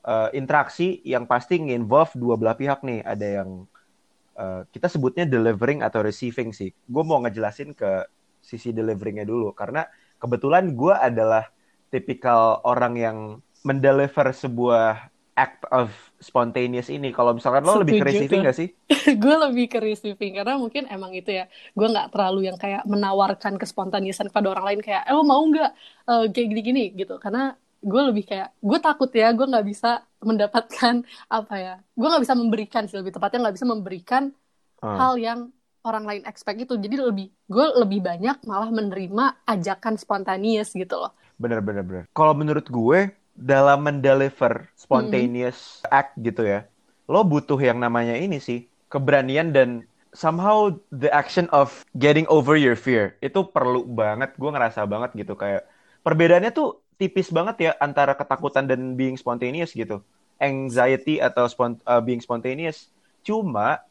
uh, 0.05 0.31
interaksi 0.37 1.03
yang 1.03 1.25
pasti 1.27 1.59
nge-involve 1.59 2.15
dua 2.15 2.35
belah 2.39 2.57
pihak 2.59 2.85
nih. 2.85 3.01
Ada 3.03 3.27
yang 3.43 3.67
uh, 4.39 4.63
kita 4.71 4.87
sebutnya 4.87 5.25
delivering 5.27 5.83
atau 5.83 6.05
receiving 6.05 6.55
sih. 6.55 6.71
Gue 6.87 7.03
mau 7.03 7.19
ngejelasin 7.25 7.75
ke 7.75 8.07
sisi 8.39 8.71
deliveringnya 8.71 9.27
dulu. 9.27 9.51
Karena 9.57 9.87
kebetulan 10.23 10.75
gue 10.75 10.95
adalah 10.95 11.49
tipikal 11.89 12.63
orang 12.63 12.95
yang 12.95 13.19
mendeliver 13.67 14.31
sebuah 14.31 15.11
act 15.39 15.63
of 15.71 15.95
spontaneous 16.19 16.91
ini. 16.91 17.15
Kalau 17.15 17.31
misalkan 17.31 17.63
lo 17.63 17.79
lebih 17.79 18.03
ke 18.03 18.11
receiving 18.11 18.43
gak 18.43 18.59
sih? 18.59 18.75
gue 19.23 19.37
lebih 19.39 19.71
ke 19.71 19.79
receiving 19.79 20.43
karena 20.43 20.59
mungkin 20.59 20.91
emang 20.91 21.15
itu 21.15 21.31
ya 21.31 21.47
gue 21.79 21.87
nggak 21.87 22.11
terlalu 22.11 22.51
yang 22.51 22.59
kayak 22.59 22.83
menawarkan 22.91 23.55
kespontanisan 23.55 24.35
kepada 24.35 24.59
orang 24.59 24.75
lain 24.75 24.81
kayak 24.83 25.07
eh 25.07 25.15
lo 25.15 25.23
mau 25.23 25.39
nggak 25.47 25.71
eh, 26.11 26.25
kayak 26.35 26.47
gini-gini 26.51 26.85
gitu 26.99 27.23
karena 27.23 27.55
gue 27.83 28.01
lebih 28.11 28.25
kayak 28.31 28.49
gue 28.59 28.79
takut 28.83 29.11
ya 29.15 29.27
gue 29.37 29.47
nggak 29.51 29.67
bisa 29.71 29.89
mendapatkan 30.25 30.95
apa 31.39 31.55
ya 31.59 31.73
gue 31.99 32.07
nggak 32.11 32.23
bisa 32.25 32.37
memberikan 32.39 32.83
sih 32.89 32.97
lebih 33.01 33.13
tepatnya 33.17 33.39
nggak 33.49 33.57
bisa 33.59 33.69
memberikan 33.69 34.23
Hmm. 34.83 34.95
hal 34.99 35.15
yang 35.19 35.41
orang 35.87 36.05
lain 36.09 36.23
expect 36.31 36.59
itu 36.63 36.75
jadi 36.79 36.97
lebih 37.11 37.27
gue 37.51 37.65
lebih 37.83 38.01
banyak 38.05 38.37
malah 38.47 38.71
menerima 38.71 39.43
ajakan 39.47 39.95
spontanious 39.99 40.71
gitu 40.75 40.95
loh 40.99 41.13
Bener 41.39 41.63
bener 41.63 41.85
bener. 41.87 42.05
Kalau 42.11 42.35
menurut 42.35 42.67
gue 42.67 43.15
dalam 43.39 43.79
mendeliver 43.87 44.67
spontaneous 44.75 45.87
act 45.87 46.19
gitu 46.19 46.43
ya, 46.43 46.67
lo 47.07 47.23
butuh 47.23 47.59
yang 47.63 47.79
namanya 47.79 48.19
ini 48.19 48.43
sih 48.43 48.67
keberanian 48.91 49.55
dan 49.55 49.87
somehow 50.11 50.75
the 50.91 51.07
action 51.15 51.47
of 51.55 51.87
getting 51.95 52.27
over 52.27 52.59
your 52.59 52.75
fear 52.75 53.15
itu 53.23 53.39
perlu 53.55 53.87
banget. 53.87 54.35
Gue 54.35 54.51
ngerasa 54.51 54.83
banget 54.91 55.15
gitu 55.15 55.39
kayak 55.39 55.63
perbedaannya 56.03 56.51
tuh 56.51 56.83
tipis 56.99 57.31
banget 57.31 57.57
ya 57.71 57.71
antara 57.79 58.13
ketakutan 58.19 58.67
dan 58.67 58.99
being 58.99 59.15
spontaneous 59.15 59.73
gitu. 59.73 60.03
Anxiety 60.39 61.19
atau 61.19 61.47
spont- 61.51 61.83
uh, 61.87 62.03
being 62.03 62.23
spontaneous. 62.23 62.91
Cuma 63.27 63.83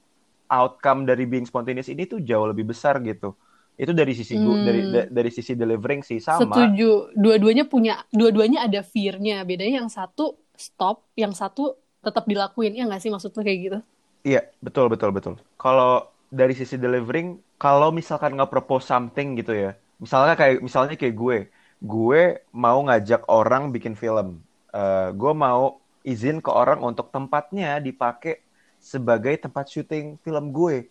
outcome 0.47 1.03
dari 1.03 1.27
being 1.27 1.43
spontaneous 1.43 1.91
ini 1.91 2.07
tuh 2.07 2.23
jauh 2.23 2.47
lebih 2.47 2.67
besar 2.71 2.99
gitu. 3.03 3.35
Itu 3.77 3.91
dari 3.93 4.15
sisi 4.15 4.35
Hmm. 4.39 4.63
dari 4.63 4.81
da- 4.89 5.09
dari 5.11 5.29
sisi 5.29 5.53
delivering 5.53 6.01
sih 6.01 6.19
sama. 6.23 6.49
Setuju. 6.49 7.13
Dua-duanya 7.13 7.65
punya, 7.67 8.01
dua-duanya 8.09 8.65
ada 8.65 8.81
fear-nya. 8.81 9.43
Bedanya 9.43 9.83
yang 9.83 9.91
satu 9.91 10.39
stop, 10.57 11.05
yang 11.19 11.35
satu 11.35 11.75
tetap 12.01 12.25
dilakuin. 12.25 12.73
Ya 12.73 12.87
nggak 12.87 13.01
sih 13.03 13.11
maksud 13.11 13.35
lu 13.35 13.41
kayak 13.43 13.59
gitu? 13.59 13.79
Iya, 14.25 14.41
betul 14.59 14.89
betul 14.91 15.13
betul. 15.13 15.33
Kalau 15.55 16.09
dari 16.27 16.51
sisi 16.57 16.75
delivering, 16.75 17.39
kalau 17.61 17.93
misalkan 17.93 18.35
nge-propose 18.35 18.83
something 18.87 19.37
gitu 19.39 19.53
ya, 19.55 19.71
misalnya 20.03 20.33
kayak 20.35 20.59
misalnya 20.59 20.95
kayak 20.99 21.15
gue, 21.15 21.37
gue 21.79 22.21
mau 22.51 22.79
ngajak 22.83 23.25
orang 23.29 23.69
bikin 23.69 23.93
film, 23.93 24.41
Eh, 24.67 25.09
gue 25.15 25.33
mau 25.33 25.79
izin 26.03 26.37
ke 26.37 26.51
orang 26.51 26.83
untuk 26.83 27.09
tempatnya 27.09 27.79
dipakai 27.79 28.43
sebagai 28.77 29.33
tempat 29.39 29.65
syuting 29.65 30.19
film 30.21 30.53
gue. 30.53 30.85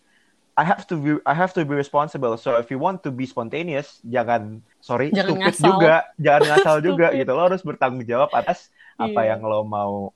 I 0.57 0.65
have 0.65 0.89
to 0.89 0.97
be 0.97 1.21
I 1.23 1.37
have 1.37 1.53
to 1.55 1.63
be 1.63 1.77
responsible. 1.77 2.35
So 2.41 2.57
if 2.57 2.73
you 2.73 2.81
want 2.81 3.05
to 3.05 3.13
be 3.13 3.29
spontaneous, 3.29 4.01
jangan 4.03 4.65
sorry 4.81 5.13
Jangan 5.13 5.37
stupid 5.37 5.45
ngasal. 5.55 5.67
juga, 5.69 5.95
jangan 6.17 6.43
ngasal 6.51 6.77
juga 6.83 7.07
gitu. 7.13 7.31
Lo 7.31 7.43
harus 7.45 7.61
bertanggung 7.61 8.09
jawab 8.09 8.33
atas 8.33 8.73
apa 8.97 9.21
Iya. 9.23 9.37
yang 9.37 9.45
lo 9.45 9.61
mau 9.63 10.11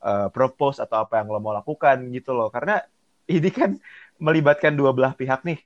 uh, 0.00 0.28
propose 0.30 0.78
atau 0.78 1.02
apa 1.02 1.18
yang 1.18 1.28
lo 1.28 1.42
mau 1.42 1.52
lakukan 1.52 1.98
gitu 2.14 2.30
loh. 2.32 2.48
Karena 2.48 2.78
ini 3.26 3.50
kan 3.50 3.76
melibatkan 4.16 4.72
dua 4.72 4.94
belah 4.94 5.12
pihak 5.12 5.42
nih. 5.42 5.58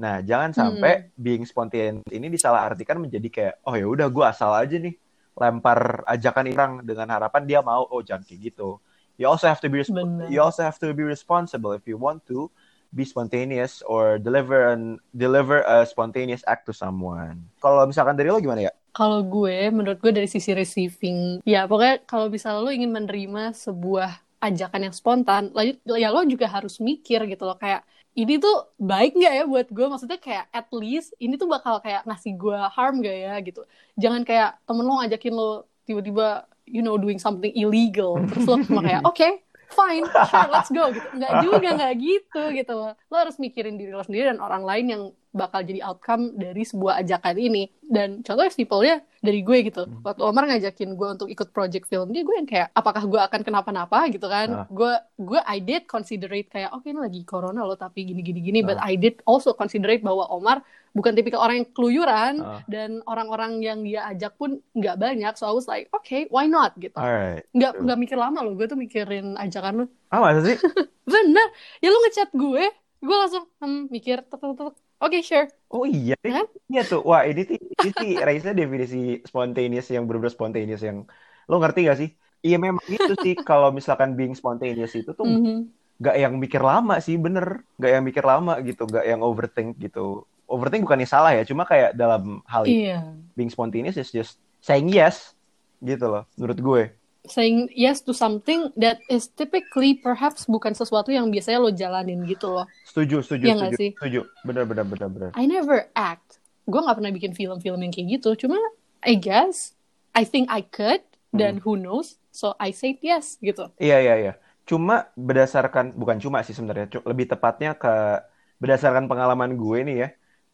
Nah, 0.00 0.24
jangan 0.24 0.50
sampai 0.56 0.92
hmm. 0.92 1.08
being 1.18 1.44
spontaneous 1.44 2.06
ini 2.08 2.32
disalahartikan 2.32 2.96
menjadi 2.96 3.28
kayak 3.28 3.54
oh 3.68 3.74
ya 3.76 3.86
udah 3.86 4.08
gue 4.08 4.24
asal 4.24 4.50
aja 4.56 4.76
nih 4.80 4.96
lempar 5.32 6.04
ajakan 6.04 6.44
orang 6.52 6.72
dengan 6.84 7.08
harapan 7.08 7.42
dia 7.48 7.60
mau 7.64 7.84
oh 7.88 8.00
jangan 8.00 8.24
kayak 8.24 8.52
gitu. 8.52 8.80
You 9.20 9.28
also 9.28 9.46
have 9.46 9.60
to 9.60 9.68
be 9.68 9.84
you 10.32 10.40
also 10.40 10.64
have 10.64 10.80
to 10.80 10.90
be 10.96 11.04
responsible 11.04 11.76
if 11.76 11.84
you 11.84 12.00
want 12.00 12.24
to 12.32 12.48
be 12.92 13.08
spontaneous 13.08 13.80
or 13.88 14.20
deliver 14.20 14.68
an 14.68 15.00
deliver 15.16 15.64
a 15.64 15.88
spontaneous 15.88 16.44
act 16.44 16.68
to 16.68 16.76
someone. 16.76 17.48
Kalau 17.58 17.88
misalkan 17.88 18.14
dari 18.14 18.28
lo 18.28 18.38
gimana 18.38 18.68
ya? 18.68 18.72
Kalau 18.92 19.24
gue, 19.24 19.72
menurut 19.72 19.96
gue 20.04 20.12
dari 20.12 20.28
sisi 20.28 20.52
receiving, 20.52 21.40
ya 21.48 21.64
pokoknya 21.64 22.04
kalau 22.04 22.28
misalnya 22.28 22.60
lo 22.60 22.68
ingin 22.68 22.92
menerima 22.92 23.56
sebuah 23.56 24.20
ajakan 24.44 24.84
yang 24.84 24.94
spontan, 24.94 25.48
lanjut 25.56 25.80
ya 25.96 26.12
lo 26.12 26.20
juga 26.28 26.44
harus 26.52 26.76
mikir 26.76 27.24
gitu 27.24 27.48
loh 27.48 27.56
kayak 27.56 27.88
ini 28.12 28.36
tuh 28.36 28.76
baik 28.76 29.16
nggak 29.16 29.32
ya 29.32 29.44
buat 29.48 29.68
gue 29.72 29.86
maksudnya 29.88 30.20
kayak 30.20 30.44
at 30.52 30.68
least 30.72 31.16
ini 31.16 31.40
tuh 31.40 31.48
bakal 31.48 31.80
kayak 31.80 32.04
ngasih 32.04 32.36
gue 32.36 32.58
harm 32.72 33.00
gak 33.00 33.16
ya 33.16 33.34
gitu. 33.40 33.64
Jangan 33.96 34.22
kayak 34.28 34.60
temen 34.68 34.84
lo 34.84 35.00
ngajakin 35.00 35.32
lo 35.32 35.50
tiba-tiba 35.88 36.44
you 36.68 36.84
know 36.84 37.00
doing 37.00 37.16
something 37.16 37.52
illegal. 37.56 38.20
Terus 38.28 38.44
lo 38.44 38.56
cuma 38.68 38.80
kayak 38.84 39.02
oke 39.08 39.16
okay, 39.16 39.40
fine 39.72 40.04
sure 40.28 40.50
let's 40.52 40.68
go 40.68 40.92
gitu. 40.92 41.08
Nggak 41.16 41.32
juga 41.40 41.68
nggak 41.72 41.94
gitu 42.04 42.42
gitu. 42.52 42.76
Lo 42.92 43.16
harus 43.16 43.36
mikirin 43.40 43.80
diri 43.80 43.96
lo 43.96 44.04
sendiri 44.04 44.28
dan 44.28 44.44
orang 44.44 44.62
lain 44.62 44.86
yang 44.92 45.02
bakal 45.32 45.64
jadi 45.64 45.80
outcome 45.88 46.36
dari 46.36 46.62
sebuah 46.62 47.00
ajakan 47.00 47.36
ini. 47.40 47.72
Dan 47.80 48.20
contohnya 48.20 48.52
simpelnya 48.52 48.96
dari 49.24 49.40
gue 49.40 49.58
gitu. 49.64 49.88
Hmm. 49.88 50.04
waktu 50.04 50.22
Omar 50.22 50.44
ngajakin 50.48 50.92
gue 50.92 51.08
untuk 51.08 51.28
ikut 51.32 51.54
project 51.54 51.88
film 51.88 52.12
dia 52.12 52.26
gue 52.26 52.36
yang 52.36 52.48
kayak 52.48 52.68
apakah 52.76 53.04
gue 53.08 53.20
akan 53.20 53.40
kenapa-napa? 53.40 54.04
gitu 54.12 54.28
kan. 54.28 54.64
Uh. 54.64 54.66
gue 54.68 54.92
gue 55.24 55.40
I 55.48 55.58
did 55.64 55.88
considerate 55.88 56.52
kayak 56.52 56.70
oke 56.76 56.84
okay, 56.84 56.92
ini 56.92 57.00
lagi 57.00 57.20
corona 57.24 57.64
loh 57.64 57.78
tapi 57.78 58.04
gini 58.04 58.20
gini 58.20 58.40
gini 58.44 58.60
uh. 58.60 58.72
but 58.72 58.78
I 58.78 59.00
did 59.00 59.24
also 59.24 59.56
considerate 59.56 60.04
bahwa 60.04 60.28
Omar 60.28 60.60
bukan 60.92 61.16
tipikal 61.16 61.40
orang 61.40 61.64
yang 61.64 61.68
keluyuran 61.72 62.34
uh. 62.44 62.60
dan 62.68 63.00
orang-orang 63.08 63.64
yang 63.64 63.80
dia 63.80 64.04
ajak 64.12 64.36
pun 64.36 64.60
nggak 64.76 65.00
banyak. 65.00 65.32
So 65.40 65.48
I 65.48 65.54
was 65.56 65.64
like 65.64 65.88
oke 65.96 66.04
okay, 66.04 66.28
why 66.28 66.44
not? 66.44 66.76
gitu. 66.76 66.96
Alright. 66.96 67.48
nggak 67.56 67.80
nggak 67.80 67.98
mikir 67.98 68.16
lama 68.20 68.44
loh 68.44 68.52
gue 68.58 68.66
tuh 68.68 68.76
mikirin 68.76 69.38
ajakan 69.40 69.84
lu. 69.84 69.86
Ah 70.12 70.20
masa 70.20 70.44
sih? 70.44 70.56
Bener. 71.08 71.48
Ya 71.80 71.88
lu 71.88 71.98
ngechat 72.04 72.30
gue 72.36 72.64
gue 73.02 73.16
langsung 73.18 73.44
hmm, 73.58 73.90
mikir 73.90 74.22
tek 74.22 74.38
tek 74.38 74.54
tek 74.54 74.76
Oke, 75.02 75.18
okay, 75.18 75.22
sure. 75.26 75.46
Oh 75.66 75.82
iya, 75.82 76.14
kan? 76.22 76.46
Iya 76.70 76.82
tuh. 76.86 77.02
Wah, 77.02 77.26
ini 77.26 77.42
tuh 77.42 77.58
ini 77.58 77.90
sih 77.90 78.10
Raisa 78.22 78.54
definisi 78.54 79.18
spontaneous 79.26 79.90
yang 79.90 80.06
benar-benar 80.06 80.30
spontaneous 80.30 80.78
yang 80.78 81.02
lo 81.50 81.58
ngerti 81.58 81.90
gak 81.90 81.98
sih? 81.98 82.10
Iya 82.38 82.62
memang 82.62 82.78
gitu 82.86 83.18
sih 83.18 83.34
kalau 83.50 83.74
misalkan 83.74 84.14
being 84.14 84.38
spontaneous 84.38 84.94
itu 84.94 85.10
tuh 85.10 85.26
mm 85.26 85.40
-hmm. 85.42 85.58
gak 85.98 86.16
yang 86.22 86.38
mikir 86.38 86.62
lama 86.62 87.02
sih, 87.02 87.18
bener. 87.18 87.66
Gak 87.82 87.98
yang 87.98 88.04
mikir 88.06 88.22
lama 88.22 88.62
gitu, 88.62 88.86
gak 88.86 89.02
yang 89.02 89.26
overthink 89.26 89.74
gitu. 89.82 90.22
Overthink 90.46 90.86
bukannya 90.86 91.10
salah 91.10 91.34
ya, 91.34 91.42
cuma 91.42 91.66
kayak 91.66 91.98
dalam 91.98 92.38
hal 92.46 92.62
ini 92.62 92.94
yeah. 92.94 93.02
being 93.34 93.50
spontaneous 93.50 93.98
is 93.98 94.14
just 94.14 94.38
saying 94.62 94.86
yes 94.86 95.34
gitu 95.82 96.06
loh, 96.06 96.30
menurut 96.38 96.58
gue 96.62 96.82
saying 97.22 97.70
yes 97.70 98.02
to 98.02 98.10
something 98.10 98.74
that 98.74 98.98
is 99.06 99.30
typically 99.30 99.94
perhaps 99.94 100.50
bukan 100.50 100.74
sesuatu 100.74 101.14
yang 101.14 101.30
biasanya 101.30 101.58
lo 101.62 101.70
jalanin 101.70 102.26
gitu 102.26 102.50
loh. 102.50 102.66
Setuju, 102.82 103.22
setuju, 103.22 103.44
ya 103.46 103.54
setuju, 103.54 103.76
sih? 103.78 103.90
setuju. 103.94 104.20
Benar, 104.42 104.64
benar, 104.66 104.84
benar, 104.86 105.08
benar. 105.10 105.28
I 105.38 105.46
never 105.46 105.86
act. 105.94 106.42
Gue 106.66 106.82
nggak 106.82 106.98
pernah 106.98 107.12
bikin 107.14 107.32
film-film 107.34 107.78
yang 107.78 107.92
kayak 107.94 108.18
gitu. 108.18 108.46
Cuma 108.46 108.58
I 109.06 109.14
guess 109.14 109.78
I 110.14 110.26
think 110.26 110.50
I 110.50 110.66
could 110.66 111.02
dan 111.30 111.58
hmm. 111.58 111.62
who 111.62 111.78
knows. 111.78 112.18
So 112.34 112.58
I 112.58 112.74
say 112.74 112.98
yes 112.98 113.38
gitu. 113.38 113.70
Iya, 113.78 114.02
iya, 114.02 114.14
iya. 114.18 114.32
Cuma 114.66 115.10
berdasarkan 115.14 115.94
bukan 115.94 116.18
cuma 116.22 116.42
sih 116.42 116.54
sebenarnya, 116.54 116.90
lebih 117.06 117.30
tepatnya 117.30 117.74
ke 117.78 118.22
berdasarkan 118.58 119.06
pengalaman 119.06 119.54
gue 119.54 119.78
nih 119.86 119.96
ya. 120.06 120.08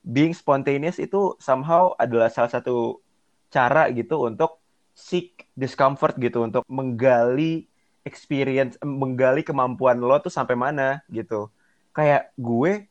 Being 0.04 0.32
spontaneous 0.32 1.00
itu 1.00 1.36
somehow 1.40 1.92
adalah 1.96 2.32
salah 2.32 2.48
satu 2.48 3.00
cara 3.48 3.88
gitu 3.92 4.24
untuk 4.28 4.60
seek 4.98 5.46
discomfort 5.54 6.18
gitu 6.18 6.42
untuk 6.42 6.66
menggali 6.66 7.70
experience, 8.02 8.74
menggali 8.82 9.46
kemampuan 9.46 10.02
lo 10.02 10.18
tuh 10.18 10.34
sampai 10.34 10.58
mana 10.58 11.06
gitu. 11.06 11.46
Kayak 11.94 12.34
gue 12.34 12.90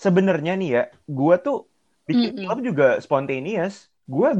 sebenarnya 0.00 0.56
nih 0.56 0.70
ya, 0.72 0.82
gue 1.04 1.34
tuh 1.44 1.68
bikin 2.08 2.32
mm 2.32 2.36
-hmm. 2.40 2.42
film 2.48 2.58
juga 2.64 2.88
spontaneous. 3.04 3.92
Gue 4.08 4.32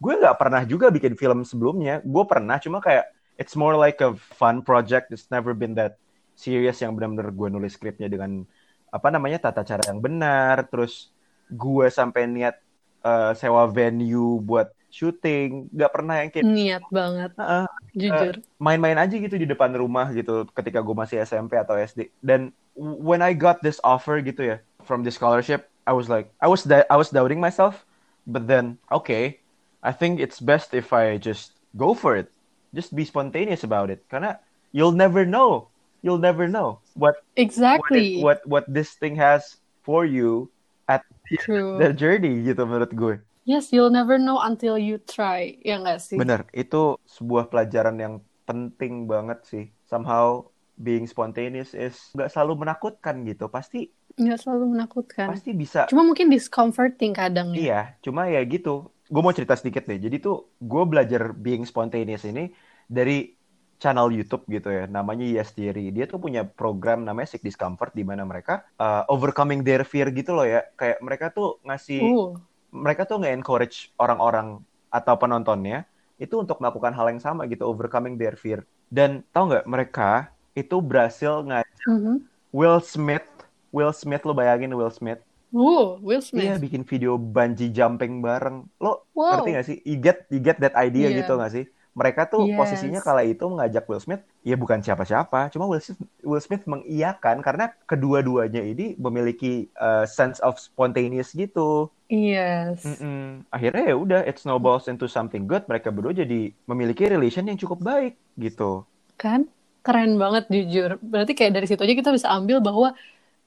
gue 0.00 0.12
nggak 0.16 0.38
pernah 0.40 0.64
juga 0.64 0.88
bikin 0.88 1.12
film 1.12 1.44
sebelumnya. 1.44 2.00
Gue 2.00 2.24
pernah 2.24 2.56
cuma 2.56 2.80
kayak 2.80 3.12
it's 3.36 3.52
more 3.52 3.76
like 3.76 4.00
a 4.00 4.16
fun 4.16 4.64
project. 4.64 5.12
It's 5.12 5.28
never 5.28 5.52
been 5.52 5.76
that 5.76 6.00
serious 6.32 6.80
yang 6.80 6.96
benar-benar 6.96 7.28
gue 7.36 7.48
nulis 7.52 7.76
skripnya 7.76 8.08
dengan 8.08 8.48
apa 8.88 9.08
namanya 9.12 9.52
tata 9.52 9.60
cara 9.60 9.84
yang 9.92 10.00
benar. 10.00 10.64
Terus 10.72 11.12
gue 11.52 11.86
sampai 11.92 12.24
niat 12.24 12.56
uh, 13.04 13.36
sewa 13.36 13.68
venue 13.68 14.40
buat 14.40 14.72
syuting 14.90 15.70
nggak 15.70 15.92
pernah 15.94 16.14
yang 16.20 16.30
kayak 16.34 16.44
niat 16.44 16.84
banget. 16.90 17.30
Uh, 17.38 17.66
jujur. 17.94 18.34
uh, 18.36 18.58
main-main 18.58 18.98
aja 18.98 19.14
gitu 19.14 19.38
di 19.38 19.46
depan 19.46 19.70
rumah 19.72 20.10
gitu 20.10 20.44
ketika 20.52 20.82
gue 20.82 20.94
masih 20.94 21.22
SMP 21.22 21.54
atau 21.56 21.78
SD 21.78 22.10
dan 22.20 22.50
when 22.76 23.22
I 23.22 23.32
got 23.32 23.62
this 23.62 23.78
offer 23.86 24.18
gitu 24.20 24.54
ya 24.54 24.56
from 24.82 25.06
the 25.06 25.14
scholarship 25.14 25.70
I 25.86 25.94
was 25.94 26.10
like 26.10 26.34
I 26.42 26.50
was 26.50 26.66
I 26.66 26.96
was 26.98 27.14
doubting 27.14 27.38
myself. 27.38 27.86
But 28.28 28.50
then 28.50 28.76
okay 28.92 29.40
I 29.80 29.94
think 29.94 30.20
it's 30.20 30.42
best 30.42 30.76
if 30.76 30.92
I 30.92 31.16
just 31.16 31.56
go 31.78 31.94
for 31.96 32.18
it. 32.18 32.28
Just 32.74 32.94
be 32.94 33.02
spontaneous 33.02 33.64
about 33.64 33.88
it. 33.88 34.04
Karena 34.06 34.38
you'll 34.70 34.94
never 34.94 35.24
know. 35.24 35.72
You'll 36.04 36.22
never 36.22 36.48
know 36.48 36.80
what 36.96 37.20
exactly. 37.36 38.24
what 38.24 38.40
it, 38.40 38.48
what, 38.48 38.64
what 38.64 38.64
this 38.72 38.96
thing 38.96 39.16
has 39.20 39.60
for 39.84 40.08
you 40.08 40.48
at 40.88 41.04
True. 41.44 41.76
the 41.78 41.92
journey 41.92 42.42
gitu 42.42 42.64
menurut 42.64 42.90
gue 42.96 43.14
Yes, 43.50 43.74
you'll 43.74 43.90
never 43.90 44.14
know 44.14 44.38
until 44.38 44.78
you 44.78 45.02
try, 45.02 45.58
ya 45.66 45.82
nggak 45.82 45.98
sih? 45.98 46.14
Bener, 46.14 46.46
itu 46.54 46.94
sebuah 47.02 47.50
pelajaran 47.50 47.98
yang 47.98 48.14
penting 48.46 49.10
banget 49.10 49.42
sih. 49.42 49.64
Somehow 49.90 50.46
being 50.78 51.10
spontaneous 51.10 51.74
is 51.74 51.98
nggak 52.14 52.30
selalu 52.30 52.62
menakutkan 52.62 53.26
gitu, 53.26 53.50
pasti 53.50 53.90
nggak 54.14 54.38
selalu 54.38 54.78
menakutkan. 54.78 55.34
Pasti 55.34 55.50
bisa. 55.50 55.90
Cuma 55.90 56.06
mungkin 56.06 56.30
discomforting 56.30 57.10
kadang 57.10 57.50
ya. 57.50 57.58
Iya, 57.58 57.80
cuma 58.06 58.30
ya 58.30 58.38
gitu. 58.46 58.94
Gue 59.10 59.18
mau 59.18 59.34
cerita 59.34 59.58
sedikit 59.58 59.82
deh. 59.82 59.98
Jadi 59.98 60.22
tuh 60.22 60.54
gue 60.62 60.82
belajar 60.86 61.34
being 61.34 61.66
spontaneous 61.66 62.22
ini 62.22 62.54
dari 62.86 63.34
channel 63.82 64.14
YouTube 64.14 64.46
gitu 64.46 64.70
ya, 64.70 64.86
namanya 64.86 65.26
Yes 65.26 65.50
Theory. 65.58 65.90
Dia 65.90 66.06
tuh 66.06 66.22
punya 66.22 66.46
program 66.46 67.02
namanya 67.02 67.34
Sick 67.34 67.42
Discomfort 67.42 67.90
di 67.98 68.06
mana 68.06 68.22
mereka 68.22 68.62
uh, 68.78 69.10
overcoming 69.10 69.66
their 69.66 69.82
fear 69.82 70.06
gitu 70.14 70.38
loh 70.38 70.46
ya. 70.46 70.62
Kayak 70.78 71.02
mereka 71.02 71.26
tuh 71.34 71.58
ngasih 71.66 71.98
uh 72.06 72.30
mereka 72.70 73.06
tuh 73.06 73.22
nge-encourage 73.22 73.90
orang-orang 73.98 74.62
atau 74.90 75.14
penontonnya 75.18 75.86
itu 76.20 76.36
untuk 76.38 76.58
melakukan 76.58 76.92
hal 76.94 77.06
yang 77.10 77.22
sama 77.22 77.46
gitu, 77.46 77.66
overcoming 77.66 78.18
their 78.18 78.34
fear. 78.34 78.66
Dan 78.90 79.22
tau 79.30 79.46
nggak 79.46 79.66
mereka 79.66 80.34
itu 80.58 80.82
berhasil 80.82 81.46
ngajak 81.46 81.86
mm 81.86 81.98
-hmm. 81.98 82.16
Will 82.50 82.82
Smith, 82.82 83.26
Will 83.70 83.94
Smith 83.94 84.26
lo 84.26 84.34
bayangin 84.34 84.74
Will 84.74 84.90
Smith. 84.90 85.22
Uh, 85.50 85.98
Will 86.02 86.22
Smith. 86.22 86.46
Iya 86.46 86.58
bikin 86.58 86.82
video 86.86 87.18
bungee 87.18 87.70
jumping 87.70 88.22
bareng. 88.22 88.66
Lo 88.78 89.06
wow. 89.14 89.38
ngerti 89.38 89.48
gak 89.54 89.66
sih? 89.66 89.76
You 89.82 89.98
get, 89.98 90.26
you 90.30 90.42
get 90.42 90.58
that 90.62 90.74
idea 90.78 91.10
yeah. 91.10 91.22
gitu 91.22 91.38
gak 91.38 91.52
sih? 91.54 91.64
Mereka 91.90 92.22
tuh 92.26 92.46
yes. 92.46 92.54
posisinya 92.54 93.00
kala 93.02 93.26
itu 93.26 93.42
mengajak 93.50 93.82
Will 93.90 93.98
Smith 93.98 94.22
ya 94.46 94.54
bukan 94.54 94.78
siapa-siapa 94.78 95.50
cuma 95.50 95.66
Will 95.66 95.82
Smith, 95.82 96.00
Will 96.22 96.42
Smith 96.42 96.64
mengiyakan 96.64 97.42
karena 97.42 97.74
kedua-duanya 97.84 98.62
ini 98.62 98.94
memiliki 98.94 99.66
uh, 99.74 100.06
sense 100.06 100.38
of 100.40 100.56
spontaneous 100.62 101.34
gitu. 101.34 101.90
Yes. 102.10 102.86
Mm 102.86 102.96
-mm. 102.96 103.26
akhirnya 103.50 103.84
ya 103.90 103.96
udah 103.98 104.20
it 104.26 104.38
snowballs 104.38 104.86
into 104.86 105.10
something 105.10 105.50
good 105.50 105.66
mereka 105.66 105.90
berdua 105.90 106.14
jadi 106.14 106.54
memiliki 106.66 107.10
relation 107.10 107.46
yang 107.46 107.58
cukup 107.58 107.82
baik 107.82 108.14
gitu. 108.38 108.86
Kan? 109.18 109.50
Keren 109.80 110.20
banget 110.20 110.46
jujur. 110.52 111.00
Berarti 111.00 111.32
kayak 111.34 111.56
dari 111.56 111.66
situ 111.66 111.80
aja 111.80 111.94
kita 111.96 112.10
bisa 112.12 112.28
ambil 112.30 112.60
bahwa 112.60 112.92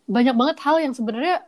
banyak 0.04 0.36
banget 0.36 0.58
hal 0.64 0.78
yang 0.84 0.92
sebenarnya 0.92 1.46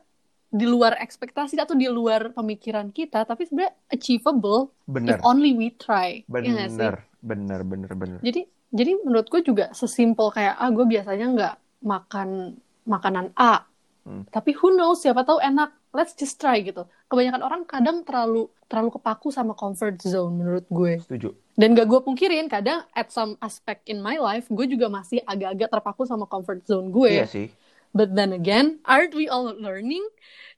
di 0.56 0.64
luar 0.64 0.96
ekspektasi 1.04 1.60
atau 1.60 1.76
di 1.76 1.92
luar 1.92 2.32
pemikiran 2.32 2.88
kita 2.96 3.28
tapi 3.28 3.44
sebenarnya 3.44 3.76
achievable 3.92 4.72
bener. 4.88 5.20
if 5.20 5.22
only 5.28 5.52
we 5.52 5.76
try. 5.76 6.24
Bener 6.32 6.72
ya 6.72 6.96
bener 7.26 7.66
bener 7.66 7.92
bener 7.98 8.20
jadi 8.22 8.46
jadi 8.70 9.02
menurutku 9.02 9.42
juga 9.42 9.74
sesimpel 9.74 10.30
kayak 10.30 10.62
ah 10.62 10.70
gue 10.70 10.86
biasanya 10.86 11.26
nggak 11.34 11.56
makan 11.82 12.54
makanan 12.86 13.34
A 13.34 13.66
hmm. 14.06 14.30
tapi 14.30 14.54
who 14.54 14.78
knows 14.78 15.02
siapa 15.02 15.26
tahu 15.26 15.42
enak 15.42 15.74
let's 15.96 16.12
just 16.12 16.36
try 16.36 16.60
gitu. 16.60 16.84
Kebanyakan 17.08 17.42
orang 17.42 17.62
kadang 17.64 18.04
terlalu 18.04 18.52
terlalu 18.68 19.00
kepaku 19.00 19.32
sama 19.32 19.56
comfort 19.56 19.96
zone 20.04 20.36
menurut 20.36 20.68
gue. 20.68 21.00
Setuju. 21.00 21.32
Dan 21.56 21.72
gak 21.72 21.88
gue 21.88 22.04
pungkirin 22.04 22.52
kadang 22.52 22.84
at 22.92 23.08
some 23.16 23.40
aspect 23.40 23.88
in 23.88 24.04
my 24.04 24.20
life 24.20 24.52
gue 24.52 24.68
juga 24.68 24.92
masih 24.92 25.24
agak-agak 25.24 25.72
terpaku 25.72 26.04
sama 26.04 26.28
comfort 26.28 26.68
zone 26.68 26.92
gue. 26.92 27.24
Iya 27.24 27.32
sih. 27.32 27.48
But 27.96 28.12
then 28.12 28.36
again, 28.36 28.84
aren't 28.84 29.16
we 29.16 29.32
all 29.32 29.56
learning? 29.56 30.04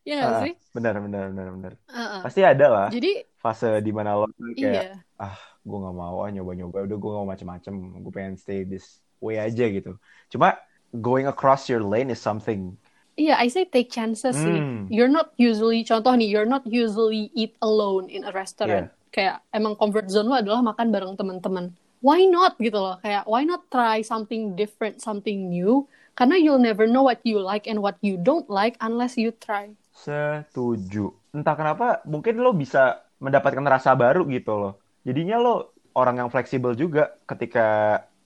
Ya 0.07 0.23
gak 0.23 0.31
uh, 0.31 0.43
sih? 0.47 0.53
Benar, 0.71 1.03
benar, 1.03 1.23
benar, 1.35 1.47
benar. 1.51 1.73
Uh 1.91 1.99
-uh. 1.99 2.21
Pasti 2.23 2.41
ada 2.47 2.65
lah. 2.71 2.87
Jadi 2.87 3.27
fase 3.35 3.83
di 3.83 3.91
mana 3.91 4.15
lo 4.15 4.31
kayak, 4.55 4.55
iya. 4.55 5.03
ah, 5.19 5.35
gue 5.67 5.77
gak 5.83 5.95
mau 5.99 6.23
ah 6.23 6.31
nyoba-nyoba. 6.31 6.87
Udah 6.87 6.95
gue 6.95 7.09
gak 7.11 7.19
mau 7.19 7.27
macem-macem. 7.27 7.73
Gue 7.99 8.13
pengen 8.15 8.39
stay 8.39 8.63
this 8.63 9.03
way 9.19 9.35
aja 9.35 9.67
gitu. 9.67 9.99
Cuma 10.31 10.55
going 10.95 11.27
across 11.27 11.67
your 11.67 11.83
lane 11.83 12.07
is 12.07 12.23
something. 12.23 12.79
Iya, 13.17 13.35
I 13.35 13.51
say 13.51 13.67
take 13.67 13.91
chances 13.91 14.37
sih. 14.37 14.59
Hmm. 14.61 14.87
You're 14.87 15.11
not 15.11 15.33
usually, 15.35 15.81
contoh 15.83 16.13
nih, 16.13 16.29
you're 16.29 16.47
not 16.47 16.63
usually 16.69 17.33
eat 17.33 17.57
alone 17.59 18.07
in 18.13 18.23
a 18.23 18.31
restaurant. 18.31 18.93
Kayak 19.09 19.41
emang 19.51 19.73
comfort 19.75 20.07
zone 20.07 20.29
lo 20.29 20.37
adalah 20.37 20.61
makan 20.61 20.93
bareng 20.93 21.17
teman-teman. 21.17 21.73
Why 21.99 22.29
not 22.29 22.61
gitu 22.61 22.77
loh? 22.77 23.01
Kayak 23.01 23.25
why 23.25 23.41
not 23.41 23.65
try 23.73 24.05
something 24.05 24.53
different, 24.53 25.01
something 25.01 25.49
new? 25.49 25.89
Karena 26.13 26.37
you'll 26.37 26.61
never 26.61 26.85
know 26.85 27.01
what 27.01 27.17
you 27.25 27.41
like 27.41 27.65
and 27.65 27.81
what 27.81 27.97
you 28.05 28.21
don't 28.21 28.45
like 28.47 28.77
unless 28.85 29.17
you 29.17 29.33
try. 29.33 29.73
Setuju. 30.03 30.99
Entah 31.35 31.55
kenapa 31.59 31.85
mungkin 32.13 32.33
lo 32.43 32.49
bisa 32.61 32.79
mendapatkan 33.23 33.65
rasa 33.65 33.91
baru 33.97 34.19
gitu 34.35 34.51
loh. 34.61 34.71
Jadinya 35.07 35.35
lo 35.43 35.49
orang 35.97 36.15
yang 36.21 36.29
fleksibel 36.33 36.71
juga 36.77 37.01
ketika 37.29 37.61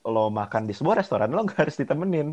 lo 0.03 0.27
makan 0.39 0.63
di 0.67 0.73
sebuah 0.75 0.95
restoran 1.01 1.29
lo 1.35 1.39
nggak 1.45 1.59
harus 1.63 1.75
ditemenin. 1.81 2.27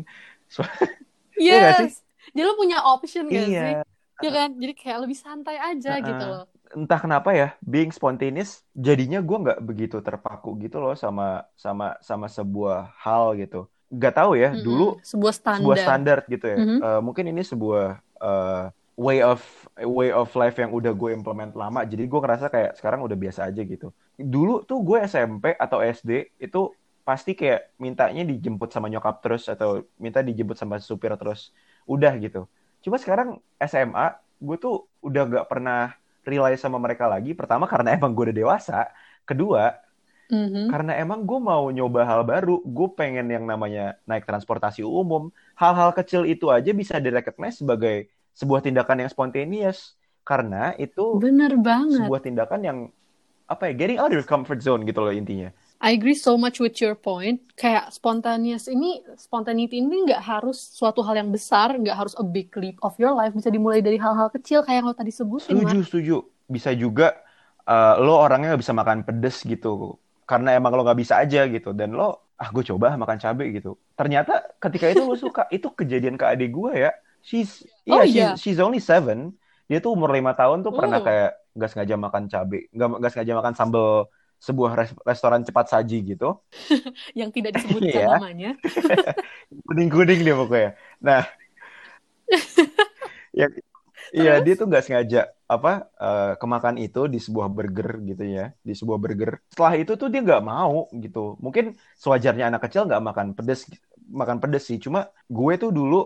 So- 0.53 0.67
Iya 1.39 1.71
sih? 1.77 1.87
Yes. 1.87 2.03
Jadi 2.35 2.43
lo 2.47 2.53
punya 2.59 2.77
option 2.83 3.25
gak 3.31 3.47
sih? 3.55 3.73
iya. 3.79 3.83
Ya 4.19 4.29
kan? 4.35 4.49
Jadi 4.59 4.73
kayak 4.75 4.99
lebih 5.07 5.17
santai 5.23 5.55
aja 5.55 5.89
Uh-uh. 5.95 6.07
gitu 6.09 6.23
loh. 6.27 6.43
Entah 6.69 6.99
kenapa 7.01 7.29
ya, 7.33 7.47
being 7.65 7.89
spontaneous 7.89 8.61
jadinya 8.77 9.17
gue 9.25 9.37
nggak 9.41 9.59
begitu 9.65 9.97
terpaku 10.05 10.53
gitu 10.61 10.77
loh 10.77 10.93
sama 10.93 11.49
sama 11.57 11.97
sama 12.05 12.27
sebuah 12.29 12.93
hal 13.01 13.33
gitu. 13.41 13.65
Gak 13.89 14.13
tahu 14.21 14.37
ya, 14.37 14.53
Mm-mm. 14.53 14.61
dulu 14.61 15.01
sebuah 15.01 15.33
standar. 15.33 15.57
sebuah 15.57 15.77
standar 15.81 16.17
gitu 16.29 16.45
ya. 16.45 16.57
Mhm. 16.61 16.77
Eh, 16.77 16.99
mungkin 17.01 17.25
ini 17.33 17.41
sebuah 17.41 17.85
eh, 18.21 18.63
way 18.99 19.23
of 19.23 19.39
way 19.79 20.11
of 20.11 20.27
life 20.35 20.59
yang 20.59 20.71
udah 20.75 20.91
gue 20.91 21.09
implement 21.15 21.55
lama. 21.55 21.87
Jadi 21.87 22.03
gue 22.11 22.19
ngerasa 22.19 22.51
kayak 22.51 22.71
sekarang 22.75 22.99
udah 23.07 23.15
biasa 23.15 23.47
aja 23.47 23.61
gitu. 23.63 23.95
Dulu 24.19 24.67
tuh 24.67 24.79
gue 24.83 24.97
SMP 25.07 25.55
atau 25.55 25.79
SD 25.79 26.35
itu 26.35 26.75
pasti 27.07 27.31
kayak 27.33 27.73
mintanya 27.79 28.21
dijemput 28.27 28.69
sama 28.69 28.91
nyokap 28.91 29.23
terus 29.23 29.47
atau 29.47 29.87
minta 29.95 30.19
dijemput 30.19 30.59
sama 30.59 30.75
supir 30.83 31.15
terus. 31.15 31.55
Udah 31.87 32.11
gitu. 32.19 32.51
Cuma 32.83 32.99
sekarang 32.99 33.39
SMA 33.63 34.19
gue 34.39 34.57
tuh 34.59 34.75
udah 34.99 35.23
gak 35.27 35.47
pernah 35.51 35.95
rely 36.27 36.59
sama 36.59 36.77
mereka 36.77 37.07
lagi. 37.07 37.31
Pertama 37.31 37.65
karena 37.71 37.95
emang 37.95 38.11
gue 38.11 38.23
udah 38.29 38.37
dewasa. 38.37 38.91
Kedua 39.23 39.79
Mhm. 40.29 40.69
karena 40.69 40.93
emang 41.01 41.25
gue 41.25 41.39
mau 41.41 41.73
nyoba 41.73 42.05
hal 42.05 42.21
baru, 42.21 42.61
gue 42.61 42.87
pengen 42.93 43.25
yang 43.33 43.49
namanya 43.49 43.97
naik 44.05 44.29
transportasi 44.29 44.85
umum. 44.85 45.33
Hal-hal 45.57 45.89
kecil 45.97 46.29
itu 46.29 46.53
aja 46.53 46.69
bisa 46.69 47.01
direcognize 47.01 47.57
sebagai 47.65 48.13
sebuah 48.39 48.63
tindakan 48.63 49.03
yang 49.03 49.09
spontaneous. 49.11 49.99
Karena 50.23 50.71
itu 50.79 51.19
Bener 51.19 51.57
banget. 51.59 52.05
sebuah 52.05 52.21
tindakan 52.23 52.59
yang 52.63 52.77
apa 53.49 53.73
ya, 53.73 53.73
getting 53.75 53.97
out 53.97 54.13
of 54.13 54.15
your 54.15 54.23
comfort 54.23 54.61
zone 54.61 54.85
gitu 54.85 55.01
loh 55.01 55.11
intinya. 55.11 55.49
I 55.79 55.95
agree 55.95 56.13
so 56.13 56.35
much 56.35 56.59
with 56.59 56.75
your 56.83 56.93
point. 56.93 57.39
Kayak 57.55 57.89
spontaneous 57.95 58.67
ini, 58.67 58.99
spontaneity 59.15 59.79
ini 59.79 60.05
nggak 60.05 60.21
harus 60.21 60.59
suatu 60.75 60.99
hal 61.01 61.15
yang 61.17 61.31
besar, 61.31 61.71
nggak 61.71 61.95
harus 61.95 62.13
a 62.19 62.25
big 62.25 62.51
leap 62.59 62.75
of 62.83 62.93
your 62.99 63.15
life. 63.15 63.31
Bisa 63.31 63.47
dimulai 63.47 63.79
dari 63.79 63.95
hal-hal 63.95 64.27
kecil 64.27 64.61
kayak 64.67 64.83
yang 64.83 64.87
lo 64.91 64.93
tadi 64.93 65.09
sebutin, 65.09 65.55
Setuju, 65.55 65.77
Mat. 65.79 65.87
setuju. 65.87 66.15
Bisa 66.51 66.69
juga 66.75 67.07
uh, 67.63 67.95
lo 67.95 68.19
orangnya 68.19 68.53
nggak 68.53 68.61
bisa 68.61 68.75
makan 68.75 69.07
pedes 69.07 69.41
gitu. 69.47 69.95
Karena 70.27 70.53
emang 70.59 70.75
lo 70.75 70.83
nggak 70.83 70.99
bisa 70.99 71.17
aja 71.23 71.47
gitu. 71.47 71.71
Dan 71.71 71.95
lo, 71.95 72.35
ah 72.35 72.51
gue 72.51 72.61
coba 72.67 72.99
makan 72.99 73.17
cabai 73.17 73.55
gitu. 73.55 73.79
Ternyata 73.95 74.59
ketika 74.59 74.91
itu 74.91 75.07
lo 75.07 75.15
suka. 75.15 75.47
itu 75.57 75.71
kejadian 75.73 76.19
ke 76.19 76.27
adik 76.27 76.51
gue 76.53 76.75
ya. 76.75 76.91
She's, 77.21 77.63
Oh, 77.89 78.01
iya, 78.01 78.05
she's, 78.05 78.15
iya. 78.15 78.27
she's 78.39 78.59
only 78.61 78.79
seven. 78.81 79.35
Dia 79.69 79.77
tuh 79.83 79.93
umur 79.93 80.09
lima 80.13 80.33
tahun 80.33 80.65
tuh 80.65 80.73
pernah 80.73 80.99
Oh. 80.99 81.05
kayak 81.05 81.29
nggak 81.55 81.69
sengaja 81.71 81.95
makan 81.99 82.23
cabai. 82.31 82.59
Nggak, 82.73 82.87
nggak 82.99 83.11
sengaja 83.13 83.33
makan 83.39 83.53
sambal 83.59 83.87
sebuah 84.39 84.71
res- 84.79 84.99
restoran 85.03 85.41
cepat 85.43 85.65
saji 85.73 85.95
gitu. 86.15 86.39
Yang 87.19 87.29
tidak 87.35 87.51
disebutkan 87.59 88.01
Iya. 88.01 88.07
namanya. 88.17 88.49
Kuning-kuning 89.67 90.19
dia 90.25 90.35
pokoknya. 90.37 90.69
Nah, 91.03 91.21
ya, 93.39 93.45
iya 94.15 94.31
dia 94.45 94.53
tuh 94.59 94.65
nggak 94.69 94.83
sengaja 94.85 95.19
apa 95.49 95.69
eh, 96.03 96.31
kemakan 96.41 96.75
itu 96.83 96.99
di 97.13 97.19
sebuah 97.25 97.47
burger 97.55 97.89
gitu 98.09 98.23
ya, 98.37 98.43
di 98.67 98.73
sebuah 98.79 98.99
burger. 99.03 99.31
Setelah 99.51 99.73
itu 99.81 99.93
tuh 100.01 100.07
dia 100.13 100.21
nggak 100.25 100.43
mau 100.45 100.87
gitu. 101.03 101.19
Mungkin 101.45 101.65
sewajarnya 102.03 102.45
anak 102.53 102.61
kecil 102.69 102.81
nggak 102.89 103.01
makan 103.09 103.27
pedes, 103.37 103.61
makan 104.21 104.37
pedes 104.43 104.63
sih. 104.69 104.77
Cuma 104.85 104.99
gue 105.29 105.53
tuh 105.61 105.71
dulu 105.77 105.97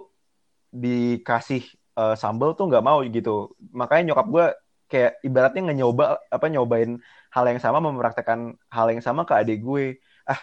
dikasih 0.74 1.62
eh, 2.00 2.16
sambal 2.18 2.50
tuh 2.58 2.66
nggak 2.70 2.84
mau 2.86 3.00
gitu. 3.06 3.54
Makanya 3.80 4.04
nyokap 4.14 4.28
gue 4.34 4.46
kayak 4.92 5.12
ibaratnya 5.26 5.62
nyoba 5.74 6.04
apa 6.30 6.46
nyobain 6.54 6.92
hal 7.34 7.46
yang 7.50 7.60
sama 7.62 7.78
mempraktekkan 7.82 8.40
hal 8.70 8.88
yang 8.94 9.02
sama 9.06 9.22
ke 9.30 9.34
adik 9.38 9.60
gue. 9.62 10.02
Ah, 10.26 10.42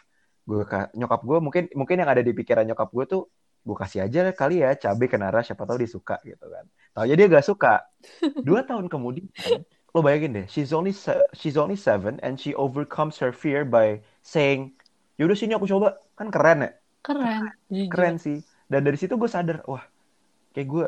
gue 0.48 0.62
ka- 0.66 0.90
nyokap 0.94 1.20
gue 1.28 1.38
mungkin 1.42 1.62
mungkin 1.78 1.96
yang 2.02 2.10
ada 2.10 2.22
di 2.22 2.32
pikiran 2.34 2.64
nyokap 2.66 2.88
gue 2.90 3.04
tuh 3.06 3.22
gue 3.60 3.76
kasih 3.76 4.08
aja 4.08 4.32
kali 4.32 4.64
ya 4.64 4.72
cabai 4.72 5.06
ke 5.12 5.20
Nara 5.20 5.44
siapa 5.44 5.68
tahu 5.68 5.76
dia 5.84 5.90
suka 5.90 6.16
gitu 6.24 6.46
kan. 6.48 6.64
Tahu 6.96 7.04
dia 7.12 7.26
gak 7.28 7.44
suka. 7.44 7.84
Dua 8.46 8.64
tahun 8.64 8.88
kemudian 8.88 9.28
lo 9.90 10.00
bayangin 10.06 10.30
deh, 10.32 10.46
she's 10.46 10.70
only 10.70 10.94
she's 11.34 11.58
only 11.58 11.74
seven 11.74 12.22
and 12.22 12.38
she 12.38 12.54
overcomes 12.54 13.18
her 13.18 13.34
fear 13.34 13.66
by 13.66 13.98
saying, 14.22 14.70
yaudah 15.18 15.34
sini 15.34 15.58
aku 15.58 15.66
coba, 15.66 15.98
kan 16.14 16.30
keren 16.30 16.58
ya, 16.62 16.70
Keren. 17.02 17.50
Jujur. 17.70 17.90
keren 17.90 18.16
sih. 18.22 18.38
Dan 18.70 18.86
dari 18.86 18.94
situ 18.94 19.18
gue 19.18 19.26
sadar, 19.26 19.66
wah, 19.66 19.82
kayak 20.56 20.68
gue, 20.68 20.86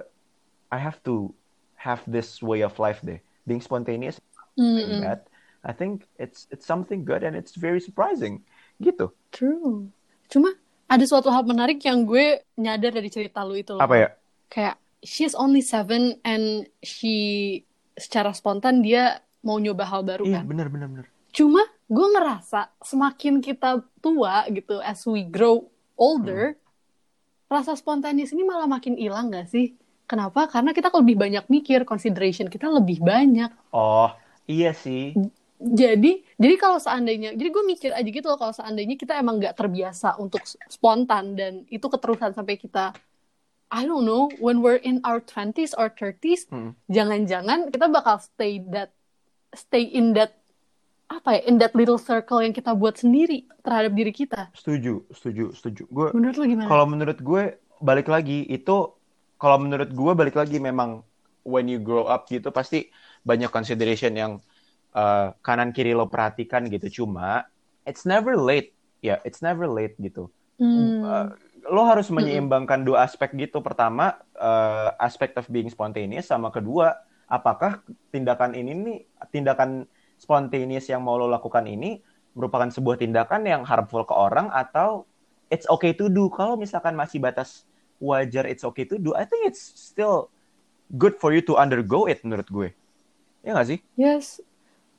I 0.72 0.78
have 0.80 0.98
to 1.04 1.30
have 1.76 2.00
this 2.06 2.40
way 2.40 2.62
of 2.62 2.78
life 2.78 3.02
deh, 3.02 3.18
being 3.44 3.60
spontaneous 3.60 4.22
like 4.56 4.86
Mm-mm. 4.86 5.02
that. 5.02 5.26
I 5.62 5.70
think 5.70 6.10
it's 6.18 6.50
it's 6.50 6.66
something 6.66 7.06
good 7.06 7.22
and 7.22 7.38
it's 7.38 7.54
very 7.54 7.78
surprising, 7.78 8.42
gitu. 8.82 9.14
True. 9.30 9.90
Cuma 10.26 10.58
ada 10.90 11.04
suatu 11.06 11.30
hal 11.30 11.46
menarik 11.46 11.78
yang 11.86 12.02
gue 12.02 12.42
nyadar 12.58 12.90
dari 12.90 13.06
cerita 13.06 13.46
lu 13.46 13.54
itu 13.54 13.78
loh. 13.78 13.82
Apa 13.82 13.94
ya? 13.94 14.08
Kayak 14.50 14.76
she's 15.06 15.38
only 15.38 15.62
seven 15.62 16.18
and 16.26 16.66
she 16.82 17.14
secara 17.94 18.34
spontan 18.34 18.82
dia 18.82 19.22
mau 19.46 19.58
nyoba 19.62 19.86
hal 19.86 20.02
baru 20.02 20.26
Iya, 20.26 20.42
kan. 20.42 20.44
bener 20.50 20.66
bener 20.66 20.88
bener. 20.90 21.06
Cuma 21.30 21.62
gue 21.86 22.06
ngerasa 22.10 22.70
semakin 22.82 23.38
kita 23.38 23.86
tua 24.02 24.46
gitu, 24.50 24.82
as 24.82 25.06
we 25.06 25.22
grow 25.22 25.70
older, 25.94 26.58
rasa 27.52 27.76
spontaneous 27.76 28.32
ini 28.32 28.42
malah 28.42 28.66
makin 28.66 28.96
hilang 28.96 29.28
gak 29.28 29.52
sih? 29.52 29.76
Kenapa? 30.08 30.48
Karena 30.50 30.72
kita 30.72 30.92
lebih 30.92 31.16
banyak 31.16 31.44
mikir, 31.48 31.84
consideration 31.88 32.48
kita 32.48 32.68
lebih 32.68 33.00
banyak. 33.00 33.48
Oh, 33.72 34.12
iya 34.44 34.72
sih. 34.76 35.16
Jadi, 35.62 36.26
jadi 36.42 36.54
kalau 36.58 36.82
seandainya, 36.82 37.38
jadi 37.38 37.48
gue 37.54 37.64
mikir 37.64 37.90
aja 37.94 38.08
gitu 38.10 38.26
loh 38.26 38.34
kalau 38.34 38.50
seandainya 38.50 38.98
kita 38.98 39.14
emang 39.14 39.38
nggak 39.38 39.54
terbiasa 39.54 40.18
untuk 40.18 40.42
spontan 40.66 41.38
dan 41.38 41.62
itu 41.70 41.86
keterusan 41.86 42.34
sampai 42.34 42.58
kita, 42.58 42.90
I 43.70 43.86
don't 43.86 44.02
know, 44.02 44.26
when 44.42 44.58
we're 44.58 44.82
in 44.82 44.98
our 45.06 45.22
20s 45.22 45.72
or 45.78 45.86
30s, 45.86 46.50
Hmm. 46.50 46.74
jangan-jangan 46.90 47.70
kita 47.70 47.86
bakal 47.86 48.18
stay 48.18 48.58
that, 48.74 48.90
stay 49.54 49.86
in 49.86 50.18
that, 50.18 50.41
apa 51.20 51.36
ya, 51.36 51.40
in 51.48 51.60
that 51.60 51.76
little 51.76 52.00
circle 52.00 52.40
yang 52.40 52.56
kita 52.56 52.72
buat 52.72 52.96
sendiri 52.96 53.44
terhadap 53.60 53.92
diri 53.92 54.12
kita. 54.14 54.48
Setuju, 54.56 55.04
setuju, 55.12 55.52
setuju. 55.52 55.82
Gue 55.92 56.08
Menurut 56.16 56.36
lo 56.40 56.44
gimana? 56.48 56.68
Kalau 56.68 56.86
menurut 56.88 57.18
gue 57.20 57.42
balik 57.82 58.08
lagi 58.08 58.46
itu 58.48 58.76
kalau 59.36 59.56
menurut 59.58 59.90
gue 59.90 60.12
balik 60.14 60.38
lagi 60.38 60.62
memang 60.62 61.02
when 61.42 61.66
you 61.66 61.82
grow 61.82 62.06
up 62.06 62.30
gitu 62.30 62.54
pasti 62.54 62.88
banyak 63.26 63.50
consideration 63.50 64.14
yang 64.14 64.32
uh, 64.94 65.34
kanan 65.42 65.74
kiri 65.74 65.92
lo 65.92 66.06
perhatikan 66.06 66.70
gitu 66.70 67.02
cuma 67.02 67.42
it's 67.82 68.06
never 68.06 68.38
late 68.38 68.70
ya 69.02 69.18
it's 69.26 69.42
never 69.42 69.66
late 69.66 69.98
gitu 69.98 70.30
Hmm. 70.62 71.02
Uh, 71.02 71.26
lo 71.66 71.82
harus 71.86 72.06
menyeimbangkan 72.06 72.86
dua 72.86 73.02
aspek 73.06 73.34
gitu 73.34 73.58
pertama 73.66 74.18
uh, 74.38 74.94
aspek 75.02 75.34
of 75.34 75.46
being 75.50 75.66
spontaneous 75.66 76.30
sama 76.30 76.54
kedua 76.54 77.02
apakah 77.26 77.82
tindakan 78.14 78.54
ini 78.54 78.70
nih 78.70 78.98
tindakan 79.34 79.90
spontaneous 80.22 80.86
yang 80.86 81.02
mau 81.02 81.18
lo 81.18 81.26
lakukan 81.26 81.66
ini 81.66 81.98
merupakan 82.38 82.70
sebuah 82.70 83.02
tindakan 83.02 83.42
yang 83.42 83.66
harmful 83.66 84.06
ke 84.06 84.14
orang 84.14 84.46
atau 84.54 85.02
it's 85.50 85.66
okay 85.66 85.90
to 85.90 86.06
do. 86.06 86.30
Kalau 86.30 86.54
misalkan 86.54 86.94
masih 86.94 87.18
batas 87.18 87.66
wajar 87.98 88.46
it's 88.46 88.62
okay 88.62 88.86
to 88.86 88.98
do 88.98 89.14
I 89.14 89.26
think 89.26 89.46
it's 89.46 89.62
still 89.62 90.30
good 90.94 91.18
for 91.18 91.34
you 91.34 91.42
to 91.50 91.58
undergo 91.58 92.06
it 92.06 92.22
menurut 92.22 92.46
gue. 92.46 92.68
Ya 93.42 93.58
nggak 93.58 93.68
sih? 93.74 93.78
Yes, 93.98 94.38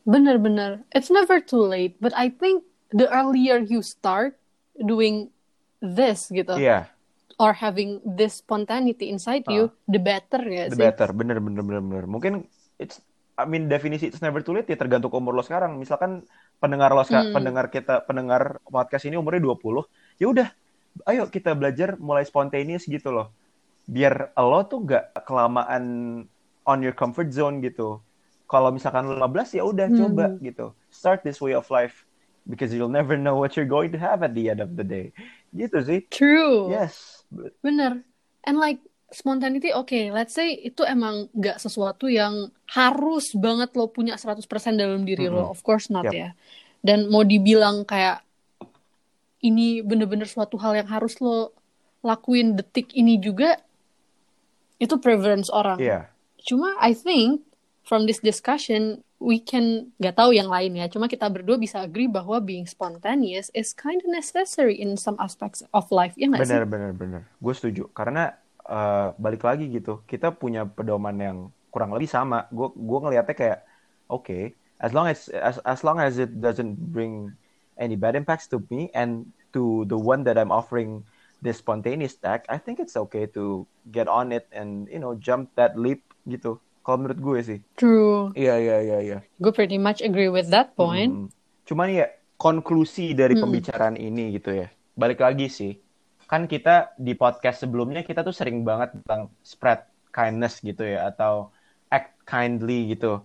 benar-benar. 0.04 0.84
It's 0.92 1.08
never 1.08 1.40
too 1.40 1.64
late, 1.64 1.96
but 2.04 2.12
I 2.12 2.28
think 2.28 2.68
the 2.92 3.08
earlier 3.08 3.64
you 3.64 3.80
start 3.80 4.36
doing 4.76 5.32
this 5.80 6.28
gitu, 6.28 6.60
iya. 6.60 6.92
or 7.40 7.56
having 7.56 8.04
this 8.04 8.44
spontaneity 8.44 9.08
inside 9.08 9.48
you, 9.48 9.72
the 9.88 10.02
better 10.02 10.44
ya 10.44 10.68
the 10.68 10.76
sih. 10.76 10.84
better. 10.84 11.16
Bener 11.16 11.40
bener 11.40 11.64
bener 11.64 11.82
bener 11.82 12.06
mungkin 12.10 12.52
it's 12.82 13.00
I 13.34 13.46
mean 13.50 13.66
definisi 13.66 14.10
it's 14.10 14.22
never 14.22 14.46
too 14.46 14.54
late 14.54 14.70
ya 14.70 14.78
tergantung 14.78 15.10
umur 15.10 15.34
lo 15.34 15.42
sekarang 15.42 15.78
misalkan 15.82 16.22
pendengar 16.62 16.94
lo 16.94 17.02
sekarang 17.02 17.34
Hmm. 17.34 17.36
pendengar 17.38 17.66
kita 17.68 18.06
pendengar 18.06 18.62
podcast 18.66 19.10
ini 19.10 19.18
umurnya 19.18 19.42
20 19.42 19.86
ya 20.22 20.30
udah 20.30 20.48
ayo 21.10 21.26
kita 21.26 21.58
belajar 21.58 21.98
mulai 21.98 22.22
spontaneous 22.24 22.86
gitu 22.86 23.10
loh 23.10 23.34
biar 23.84 24.32
lo 24.38 24.62
tuh 24.64 24.86
gak 24.86 25.26
kelamaan 25.26 25.84
on 26.64 26.78
your 26.80 26.94
comfort 26.94 27.34
zone 27.34 27.60
gitu 27.60 28.00
kalau 28.46 28.70
misalkan 28.70 29.10
lo 29.10 29.18
15 29.26 29.58
ya 29.58 29.64
udah 29.66 29.88
Hmm. 29.90 29.98
coba 29.98 30.26
gitu 30.40 30.78
start 30.94 31.26
this 31.26 31.42
way 31.42 31.58
of 31.58 31.66
life 31.74 32.06
because 32.46 32.70
you'll 32.70 32.92
never 32.92 33.18
know 33.18 33.34
what 33.34 33.58
you're 33.58 33.66
going 33.66 33.90
to 33.90 33.98
have 33.98 34.22
at 34.22 34.38
the 34.38 34.48
end 34.48 34.62
of 34.62 34.78
the 34.78 34.86
day 34.86 35.10
Gitu 35.54 35.78
sih. 35.86 36.00
True. 36.10 36.66
Yes. 36.74 37.22
Bener. 37.62 38.02
And 38.42 38.58
like 38.58 38.82
spontaneity, 39.14 39.72
oke, 39.72 40.12
let's 40.12 40.34
say 40.34 40.58
itu 40.58 40.82
emang 40.84 41.30
nggak 41.32 41.62
sesuatu 41.62 42.10
yang 42.10 42.50
harus 42.74 43.32
banget 43.38 43.74
lo 43.78 43.90
punya 43.90 44.18
100% 44.18 44.44
dalam 44.76 45.06
diri 45.06 45.30
lo. 45.30 45.50
Mm-mm. 45.50 45.54
Of 45.54 45.62
course 45.62 45.94
not 45.94 46.10
Yep. 46.10 46.14
ya. 46.14 46.30
Dan 46.84 47.08
mau 47.08 47.24
dibilang 47.24 47.88
kayak 47.88 48.26
ini 49.44 49.80
bener-bener 49.84 50.28
suatu 50.28 50.60
hal 50.60 50.76
yang 50.84 50.90
harus 50.90 51.20
lo 51.24 51.54
lakuin 52.04 52.60
detik 52.60 52.92
ini 52.92 53.16
juga 53.20 53.60
itu 54.80 55.00
preference 55.00 55.48
orang. 55.48 55.80
Iya. 55.80 56.12
Cuma 56.44 56.76
I 56.84 56.92
think 56.92 57.48
from 57.88 58.04
this 58.04 58.20
discussion 58.20 59.00
we 59.24 59.40
can 59.40 59.96
nggak 60.04 60.20
tahu 60.20 60.36
yang 60.36 60.52
lain 60.52 60.76
ya. 60.76 60.92
Cuma 60.92 61.08
kita 61.08 61.32
berdua 61.32 61.56
bisa 61.56 61.80
agree 61.80 62.12
bahwa 62.12 62.44
being 62.44 62.68
spontaneous 62.68 63.48
is 63.56 63.72
kind 63.72 64.04
of 64.04 64.12
necessary 64.12 64.76
in 64.76 65.00
some 65.00 65.16
aspects 65.24 65.64
of 65.72 65.88
life. 65.88 66.12
Ya 66.20 66.28
sih? 66.28 66.44
Bener, 66.44 66.68
bener, 66.68 66.92
bener. 66.92 67.22
Gue 67.40 67.56
setuju. 67.56 67.88
Karena 67.96 68.36
eh, 68.68 69.08
balik 69.20 69.44
lagi 69.44 69.68
gitu, 69.70 70.04
kita 70.08 70.32
punya 70.36 70.68
pedoman 70.68 71.16
yang 71.20 71.38
kurang 71.74 71.92
lebih 71.92 72.10
sama. 72.10 72.46
Gue 72.54 72.70
gue 72.76 73.00
ngelihatnya 73.02 73.36
kayak, 73.36 73.60
oke, 74.08 74.54
as 74.80 74.92
long 74.92 75.08
as, 75.10 75.32
as 75.32 75.58
as 75.64 75.80
long 75.82 75.98
as 75.98 76.20
it 76.20 76.44
doesn't 76.44 76.76
bring 76.92 77.34
any 77.80 77.98
bad 77.98 78.14
impacts 78.14 78.46
to 78.46 78.62
me 78.70 78.94
and 78.94 79.26
to 79.50 79.86
the 79.90 79.98
one 79.98 80.22
that 80.26 80.38
I'm 80.38 80.54
offering 80.54 81.04
this 81.44 81.60
spontaneous 81.60 82.16
act, 82.24 82.48
I 82.48 82.58
think 82.62 82.80
it's 82.80 82.96
okay 82.96 83.28
to 83.36 83.68
get 83.92 84.08
on 84.08 84.32
it 84.32 84.48
and 84.54 84.88
you 84.88 85.00
know 85.00 85.18
jump 85.18 85.52
that 85.60 85.76
leap 85.76 86.04
gitu. 86.30 86.60
Kalau 86.84 87.00
menurut 87.00 87.20
gue 87.20 87.40
sih. 87.44 87.60
True. 87.80 88.36
Iya, 88.36 88.60
iya, 88.60 88.78
iya, 88.84 88.98
iya. 89.00 89.20
Gue 89.40 89.52
pretty 89.56 89.80
much 89.80 90.04
agree 90.04 90.28
with 90.28 90.52
that 90.52 90.76
point. 90.76 91.12
Mm. 91.12 91.28
Cuman 91.64 91.88
ya 91.92 92.08
konklusi 92.36 93.16
dari 93.16 93.40
Mm-mm. 93.40 93.44
pembicaraan 93.48 93.96
ini 93.96 94.36
gitu 94.36 94.52
ya. 94.52 94.68
Balik 94.96 95.24
lagi 95.24 95.48
sih. 95.48 95.80
Kan 96.34 96.50
kita 96.50 96.98
di 96.98 97.14
podcast 97.14 97.62
sebelumnya 97.62 98.02
kita 98.02 98.26
tuh 98.26 98.34
sering 98.34 98.66
banget 98.66 98.98
tentang 98.98 99.30
spread 99.46 99.86
kindness 100.10 100.66
gitu 100.66 100.82
ya 100.82 101.14
atau 101.14 101.54
act 101.94 102.18
kindly 102.26 102.98
gitu. 102.98 103.22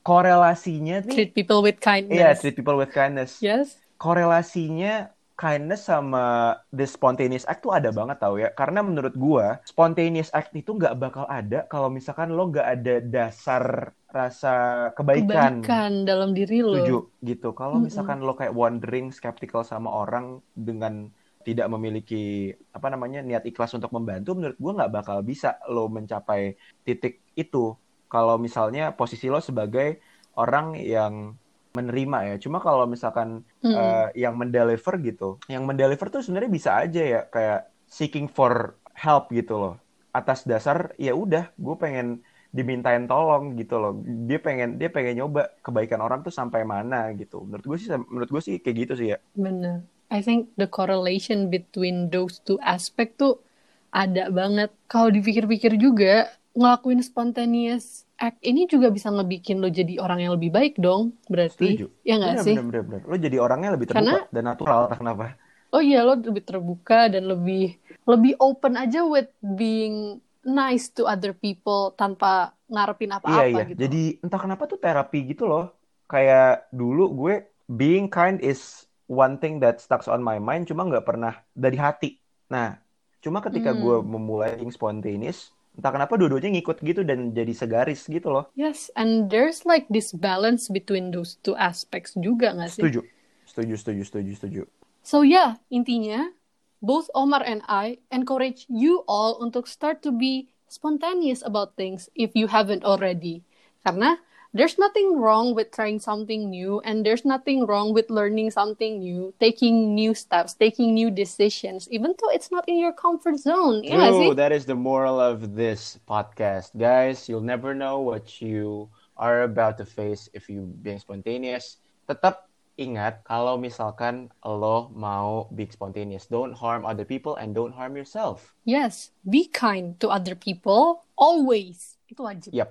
Korelasinya 0.00 1.04
nih 1.04 1.12
Treat 1.12 1.32
people 1.36 1.60
with 1.60 1.76
iya 1.76 1.84
kindness. 1.84 2.40
treat 2.40 2.56
people 2.56 2.80
with 2.80 2.88
kindness. 2.88 3.36
Yes. 3.44 3.76
Korelasinya 4.00 5.12
kindness 5.36 5.92
sama 5.92 6.56
the 6.72 6.88
spontaneous 6.88 7.44
act 7.44 7.68
tuh 7.68 7.76
ada 7.76 7.92
banget 7.92 8.16
tau 8.16 8.40
ya. 8.40 8.48
Karena 8.56 8.80
menurut 8.80 9.12
gua 9.12 9.60
spontaneous 9.68 10.32
act 10.32 10.56
itu 10.56 10.72
nggak 10.72 10.96
bakal 10.96 11.28
ada 11.28 11.68
kalau 11.68 11.92
misalkan 11.92 12.32
lo 12.32 12.48
nggak 12.48 12.68
ada 12.80 12.94
dasar 13.04 13.92
rasa 14.08 14.88
kebaikan. 14.96 15.60
Kebaikan 15.60 16.08
dalam 16.08 16.32
diri 16.32 16.64
lo. 16.64 16.80
Setuju 16.80 16.98
gitu. 17.28 17.52
Kalau 17.52 17.76
misalkan 17.76 18.24
lo 18.24 18.32
kayak 18.32 18.56
wondering, 18.56 19.12
skeptical 19.12 19.68
sama 19.68 19.92
orang 19.92 20.40
dengan 20.56 21.12
tidak 21.46 21.66
memiliki 21.74 22.54
apa 22.76 22.86
namanya 22.92 23.20
niat 23.22 23.44
ikhlas 23.50 23.74
untuk 23.78 23.90
membantu, 23.96 24.38
menurut 24.38 24.56
gua 24.62 24.72
nggak 24.78 24.92
bakal 24.92 25.18
bisa 25.22 25.58
lo 25.68 25.86
mencapai 25.90 26.56
titik 26.86 27.22
itu. 27.36 27.74
Kalau 28.12 28.36
misalnya 28.36 28.92
posisi 28.92 29.26
lo 29.32 29.40
sebagai 29.40 30.00
orang 30.36 30.76
yang 30.76 31.36
menerima 31.72 32.18
ya. 32.28 32.36
Cuma 32.44 32.60
kalau 32.60 32.84
misalkan 32.84 33.40
Mm-mm. 33.64 33.72
eh, 33.72 34.08
yang 34.22 34.36
mendeliver 34.36 34.94
gitu, 35.00 35.40
yang 35.48 35.64
mendeliver 35.64 36.08
tuh 36.12 36.20
sebenarnya 36.20 36.52
bisa 36.52 36.70
aja 36.76 37.02
ya 37.02 37.20
kayak 37.32 37.60
seeking 37.88 38.28
for 38.28 38.76
help 38.92 39.32
gitu 39.32 39.56
loh. 39.56 39.74
Atas 40.12 40.44
dasar 40.44 40.92
ya 41.00 41.16
udah, 41.16 41.48
gue 41.56 41.76
pengen 41.80 42.20
dimintain 42.52 43.08
tolong 43.08 43.56
gitu 43.56 43.80
loh. 43.80 43.92
Dia 44.28 44.36
pengen 44.36 44.76
dia 44.76 44.92
pengen 44.92 45.24
nyoba 45.24 45.48
kebaikan 45.64 46.04
orang 46.04 46.20
tuh 46.20 46.32
sampai 46.32 46.68
mana 46.68 47.08
gitu. 47.16 47.40
Menurut 47.48 47.64
gue 47.64 47.78
sih 47.80 47.88
menurut 47.88 48.28
gue 48.28 48.42
sih 48.44 48.54
kayak 48.60 48.76
gitu 48.84 48.92
sih 49.00 49.08
ya. 49.16 49.18
Bener. 49.32 49.88
I 50.12 50.20
think 50.20 50.52
the 50.60 50.68
correlation 50.68 51.48
between 51.48 52.12
those 52.12 52.36
two 52.44 52.60
aspect 52.60 53.16
tuh 53.16 53.40
ada 53.88 54.28
banget. 54.28 54.68
Kalau 54.84 55.08
dipikir-pikir 55.08 55.80
juga, 55.80 56.28
ngelakuin 56.52 57.00
spontaneous 57.00 58.04
act 58.20 58.36
ini 58.44 58.68
juga 58.68 58.92
bisa 58.92 59.08
ngebikin 59.08 59.56
lo 59.58 59.72
jadi 59.72 59.96
orang 59.98 60.20
yang 60.20 60.32
lebih 60.36 60.52
baik 60.52 60.76
dong, 60.76 61.16
berarti. 61.32 61.80
Setuju. 61.80 61.86
Ya 62.04 62.14
nggak 62.20 62.34
Bener, 62.36 62.44
sih? 62.44 62.56
bener, 62.56 62.64
bener, 62.68 62.82
bener. 62.84 63.02
Lo 63.08 63.16
jadi 63.16 63.36
orangnya 63.40 63.70
lebih 63.72 63.86
terbuka 63.88 64.04
Karena- 64.20 64.28
dan 64.28 64.44
natural 64.44 64.80
kenapa. 65.00 65.24
Oh 65.72 65.80
iya, 65.80 66.04
lo 66.04 66.12
lebih 66.20 66.44
terbuka 66.44 67.08
dan 67.08 67.24
lebih 67.24 67.80
lebih 68.04 68.32
open 68.36 68.76
aja 68.76 69.08
with 69.08 69.32
being 69.40 70.20
nice 70.44 70.92
to 70.92 71.08
other 71.08 71.32
people 71.32 71.96
tanpa 71.96 72.52
ngarepin 72.68 73.08
Iya 73.08 73.16
apa-apa 73.16 73.48
iya. 73.48 73.62
gitu. 73.72 73.78
Jadi 73.88 74.02
entah 74.20 74.40
kenapa 74.44 74.68
tuh 74.68 74.76
terapi 74.76 75.18
gitu 75.32 75.48
loh. 75.48 75.72
Kayak 76.04 76.68
dulu 76.68 77.08
gue 77.16 77.34
being 77.72 78.12
kind 78.12 78.36
is 78.44 78.84
one 79.08 79.38
thing 79.38 79.58
that 79.62 79.82
stuck 79.82 80.04
on 80.08 80.22
my 80.22 80.38
mind, 80.38 80.68
cuma 80.68 80.86
nggak 80.86 81.04
pernah 81.06 81.34
dari 81.52 81.78
hati. 81.78 82.10
Nah, 82.50 82.76
cuma 83.22 83.40
ketika 83.40 83.72
Hmm. 83.72 83.80
gue 83.82 83.96
memulai 84.02 84.58
being 84.58 84.72
spontaneous, 84.72 85.52
entah 85.78 85.92
kenapa 85.94 86.14
dua-duanya 86.20 86.52
ngikut 86.58 86.78
gitu 86.84 87.00
dan 87.02 87.32
jadi 87.32 87.52
segaris 87.56 88.04
gitu 88.06 88.28
loh. 88.28 88.44
Yes, 88.52 88.92
and 88.94 89.32
there's 89.32 89.64
like 89.64 89.88
this 89.88 90.12
balance 90.12 90.68
between 90.68 91.10
those 91.10 91.40
two 91.40 91.56
aspects 91.56 92.12
juga 92.18 92.52
nggak 92.52 92.70
sih? 92.70 92.82
Setuju. 92.84 93.00
Setuju, 93.48 93.74
setuju, 93.76 94.02
setuju, 94.06 94.32
setuju. 94.38 94.62
So 95.02 95.26
yeah, 95.26 95.58
intinya 95.72 96.30
both 96.78 97.10
Omar 97.12 97.42
and 97.42 97.60
I 97.66 97.98
encourage 98.14 98.66
you 98.70 99.02
all 99.10 99.38
untuk 99.42 99.66
start 99.66 100.00
to 100.06 100.14
be 100.14 100.52
spontaneous 100.70 101.42
about 101.44 101.74
things 101.76 102.08
if 102.14 102.32
you 102.38 102.48
haven't 102.48 102.86
already. 102.86 103.42
Karena 103.82 104.22
there's 104.52 104.78
nothing 104.78 105.16
wrong 105.16 105.54
with 105.54 105.72
trying 105.72 105.98
something 105.98 106.50
new 106.50 106.80
and 106.84 107.04
there's 107.04 107.24
nothing 107.24 107.64
wrong 107.64 107.92
with 107.92 108.10
learning 108.10 108.50
something 108.50 109.00
new, 109.00 109.32
taking 109.40 109.94
new 109.94 110.14
steps, 110.14 110.52
taking 110.54 110.92
new 110.92 111.10
decisions, 111.10 111.88
even 111.90 112.14
though 112.20 112.28
it's 112.30 112.50
not 112.52 112.68
in 112.68 112.78
your 112.78 112.92
comfort 112.92 113.40
zone. 113.40 113.82
Ya 113.82 113.96
nggak 113.96 114.12
sih? 114.12 114.28
True, 114.28 114.36
that 114.36 114.52
is 114.52 114.68
the 114.68 114.76
moral 114.76 115.16
of 115.16 115.56
this 115.56 115.98
podcast. 116.04 116.76
Guys, 116.76 117.28
you'll 117.28 117.44
never 117.44 117.72
know 117.72 118.04
what 118.04 118.44
you 118.44 118.92
are 119.16 119.48
about 119.48 119.80
to 119.80 119.88
face 119.88 120.28
if 120.36 120.52
you 120.52 120.68
being 120.84 121.00
spontaneous. 121.00 121.80
Tetap 122.04 122.52
ingat 122.76 123.24
kalau 123.24 123.56
misalkan 123.56 124.28
lo 124.44 124.92
mau 124.92 125.48
being 125.56 125.72
spontaneous, 125.72 126.28
don't 126.28 126.52
harm 126.52 126.84
other 126.84 127.08
people 127.08 127.40
and 127.40 127.56
don't 127.56 127.72
harm 127.72 127.96
yourself. 127.96 128.52
Yes, 128.68 129.16
be 129.24 129.48
kind 129.48 129.96
to 130.04 130.12
other 130.12 130.36
people 130.36 131.08
always. 131.16 131.96
Itu 132.04 132.28
wajib. 132.28 132.52
Yep, 132.52 132.70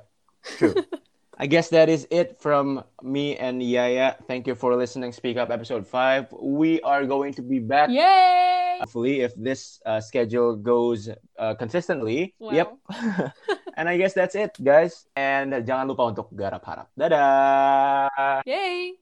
true. 0.61 0.77
I 1.41 1.49
guess 1.49 1.73
that 1.73 1.89
is 1.89 2.05
it 2.13 2.37
from 2.37 2.85
me 3.01 3.33
and 3.33 3.65
Yaya. 3.65 4.13
Thank 4.29 4.45
you 4.45 4.53
for 4.53 4.77
listening. 4.77 5.09
Speak 5.09 5.41
Up 5.41 5.49
episode 5.49 5.89
5. 5.89 6.37
We 6.37 6.77
are 6.85 7.01
going 7.03 7.33
to 7.33 7.41
be 7.41 7.57
back 7.57 7.89
Yay! 7.89 8.77
hopefully 8.77 9.25
if 9.25 9.33
this 9.33 9.81
uh, 9.89 9.97
schedule 9.99 10.55
goes 10.55 11.09
uh, 11.41 11.55
consistently. 11.57 12.37
Well. 12.37 12.53
Yep. 12.53 13.33
and 13.75 13.89
I 13.89 13.97
guess 13.97 14.13
that's 14.13 14.37
it, 14.37 14.53
guys. 14.61 15.09
And 15.17 15.65
jangan 15.65 15.89
lupa 15.89 16.13
untuk 16.13 16.29
garap 16.29 16.61
harap. 16.61 16.93
Dadah. 16.93 18.45
Yay! 18.45 19.00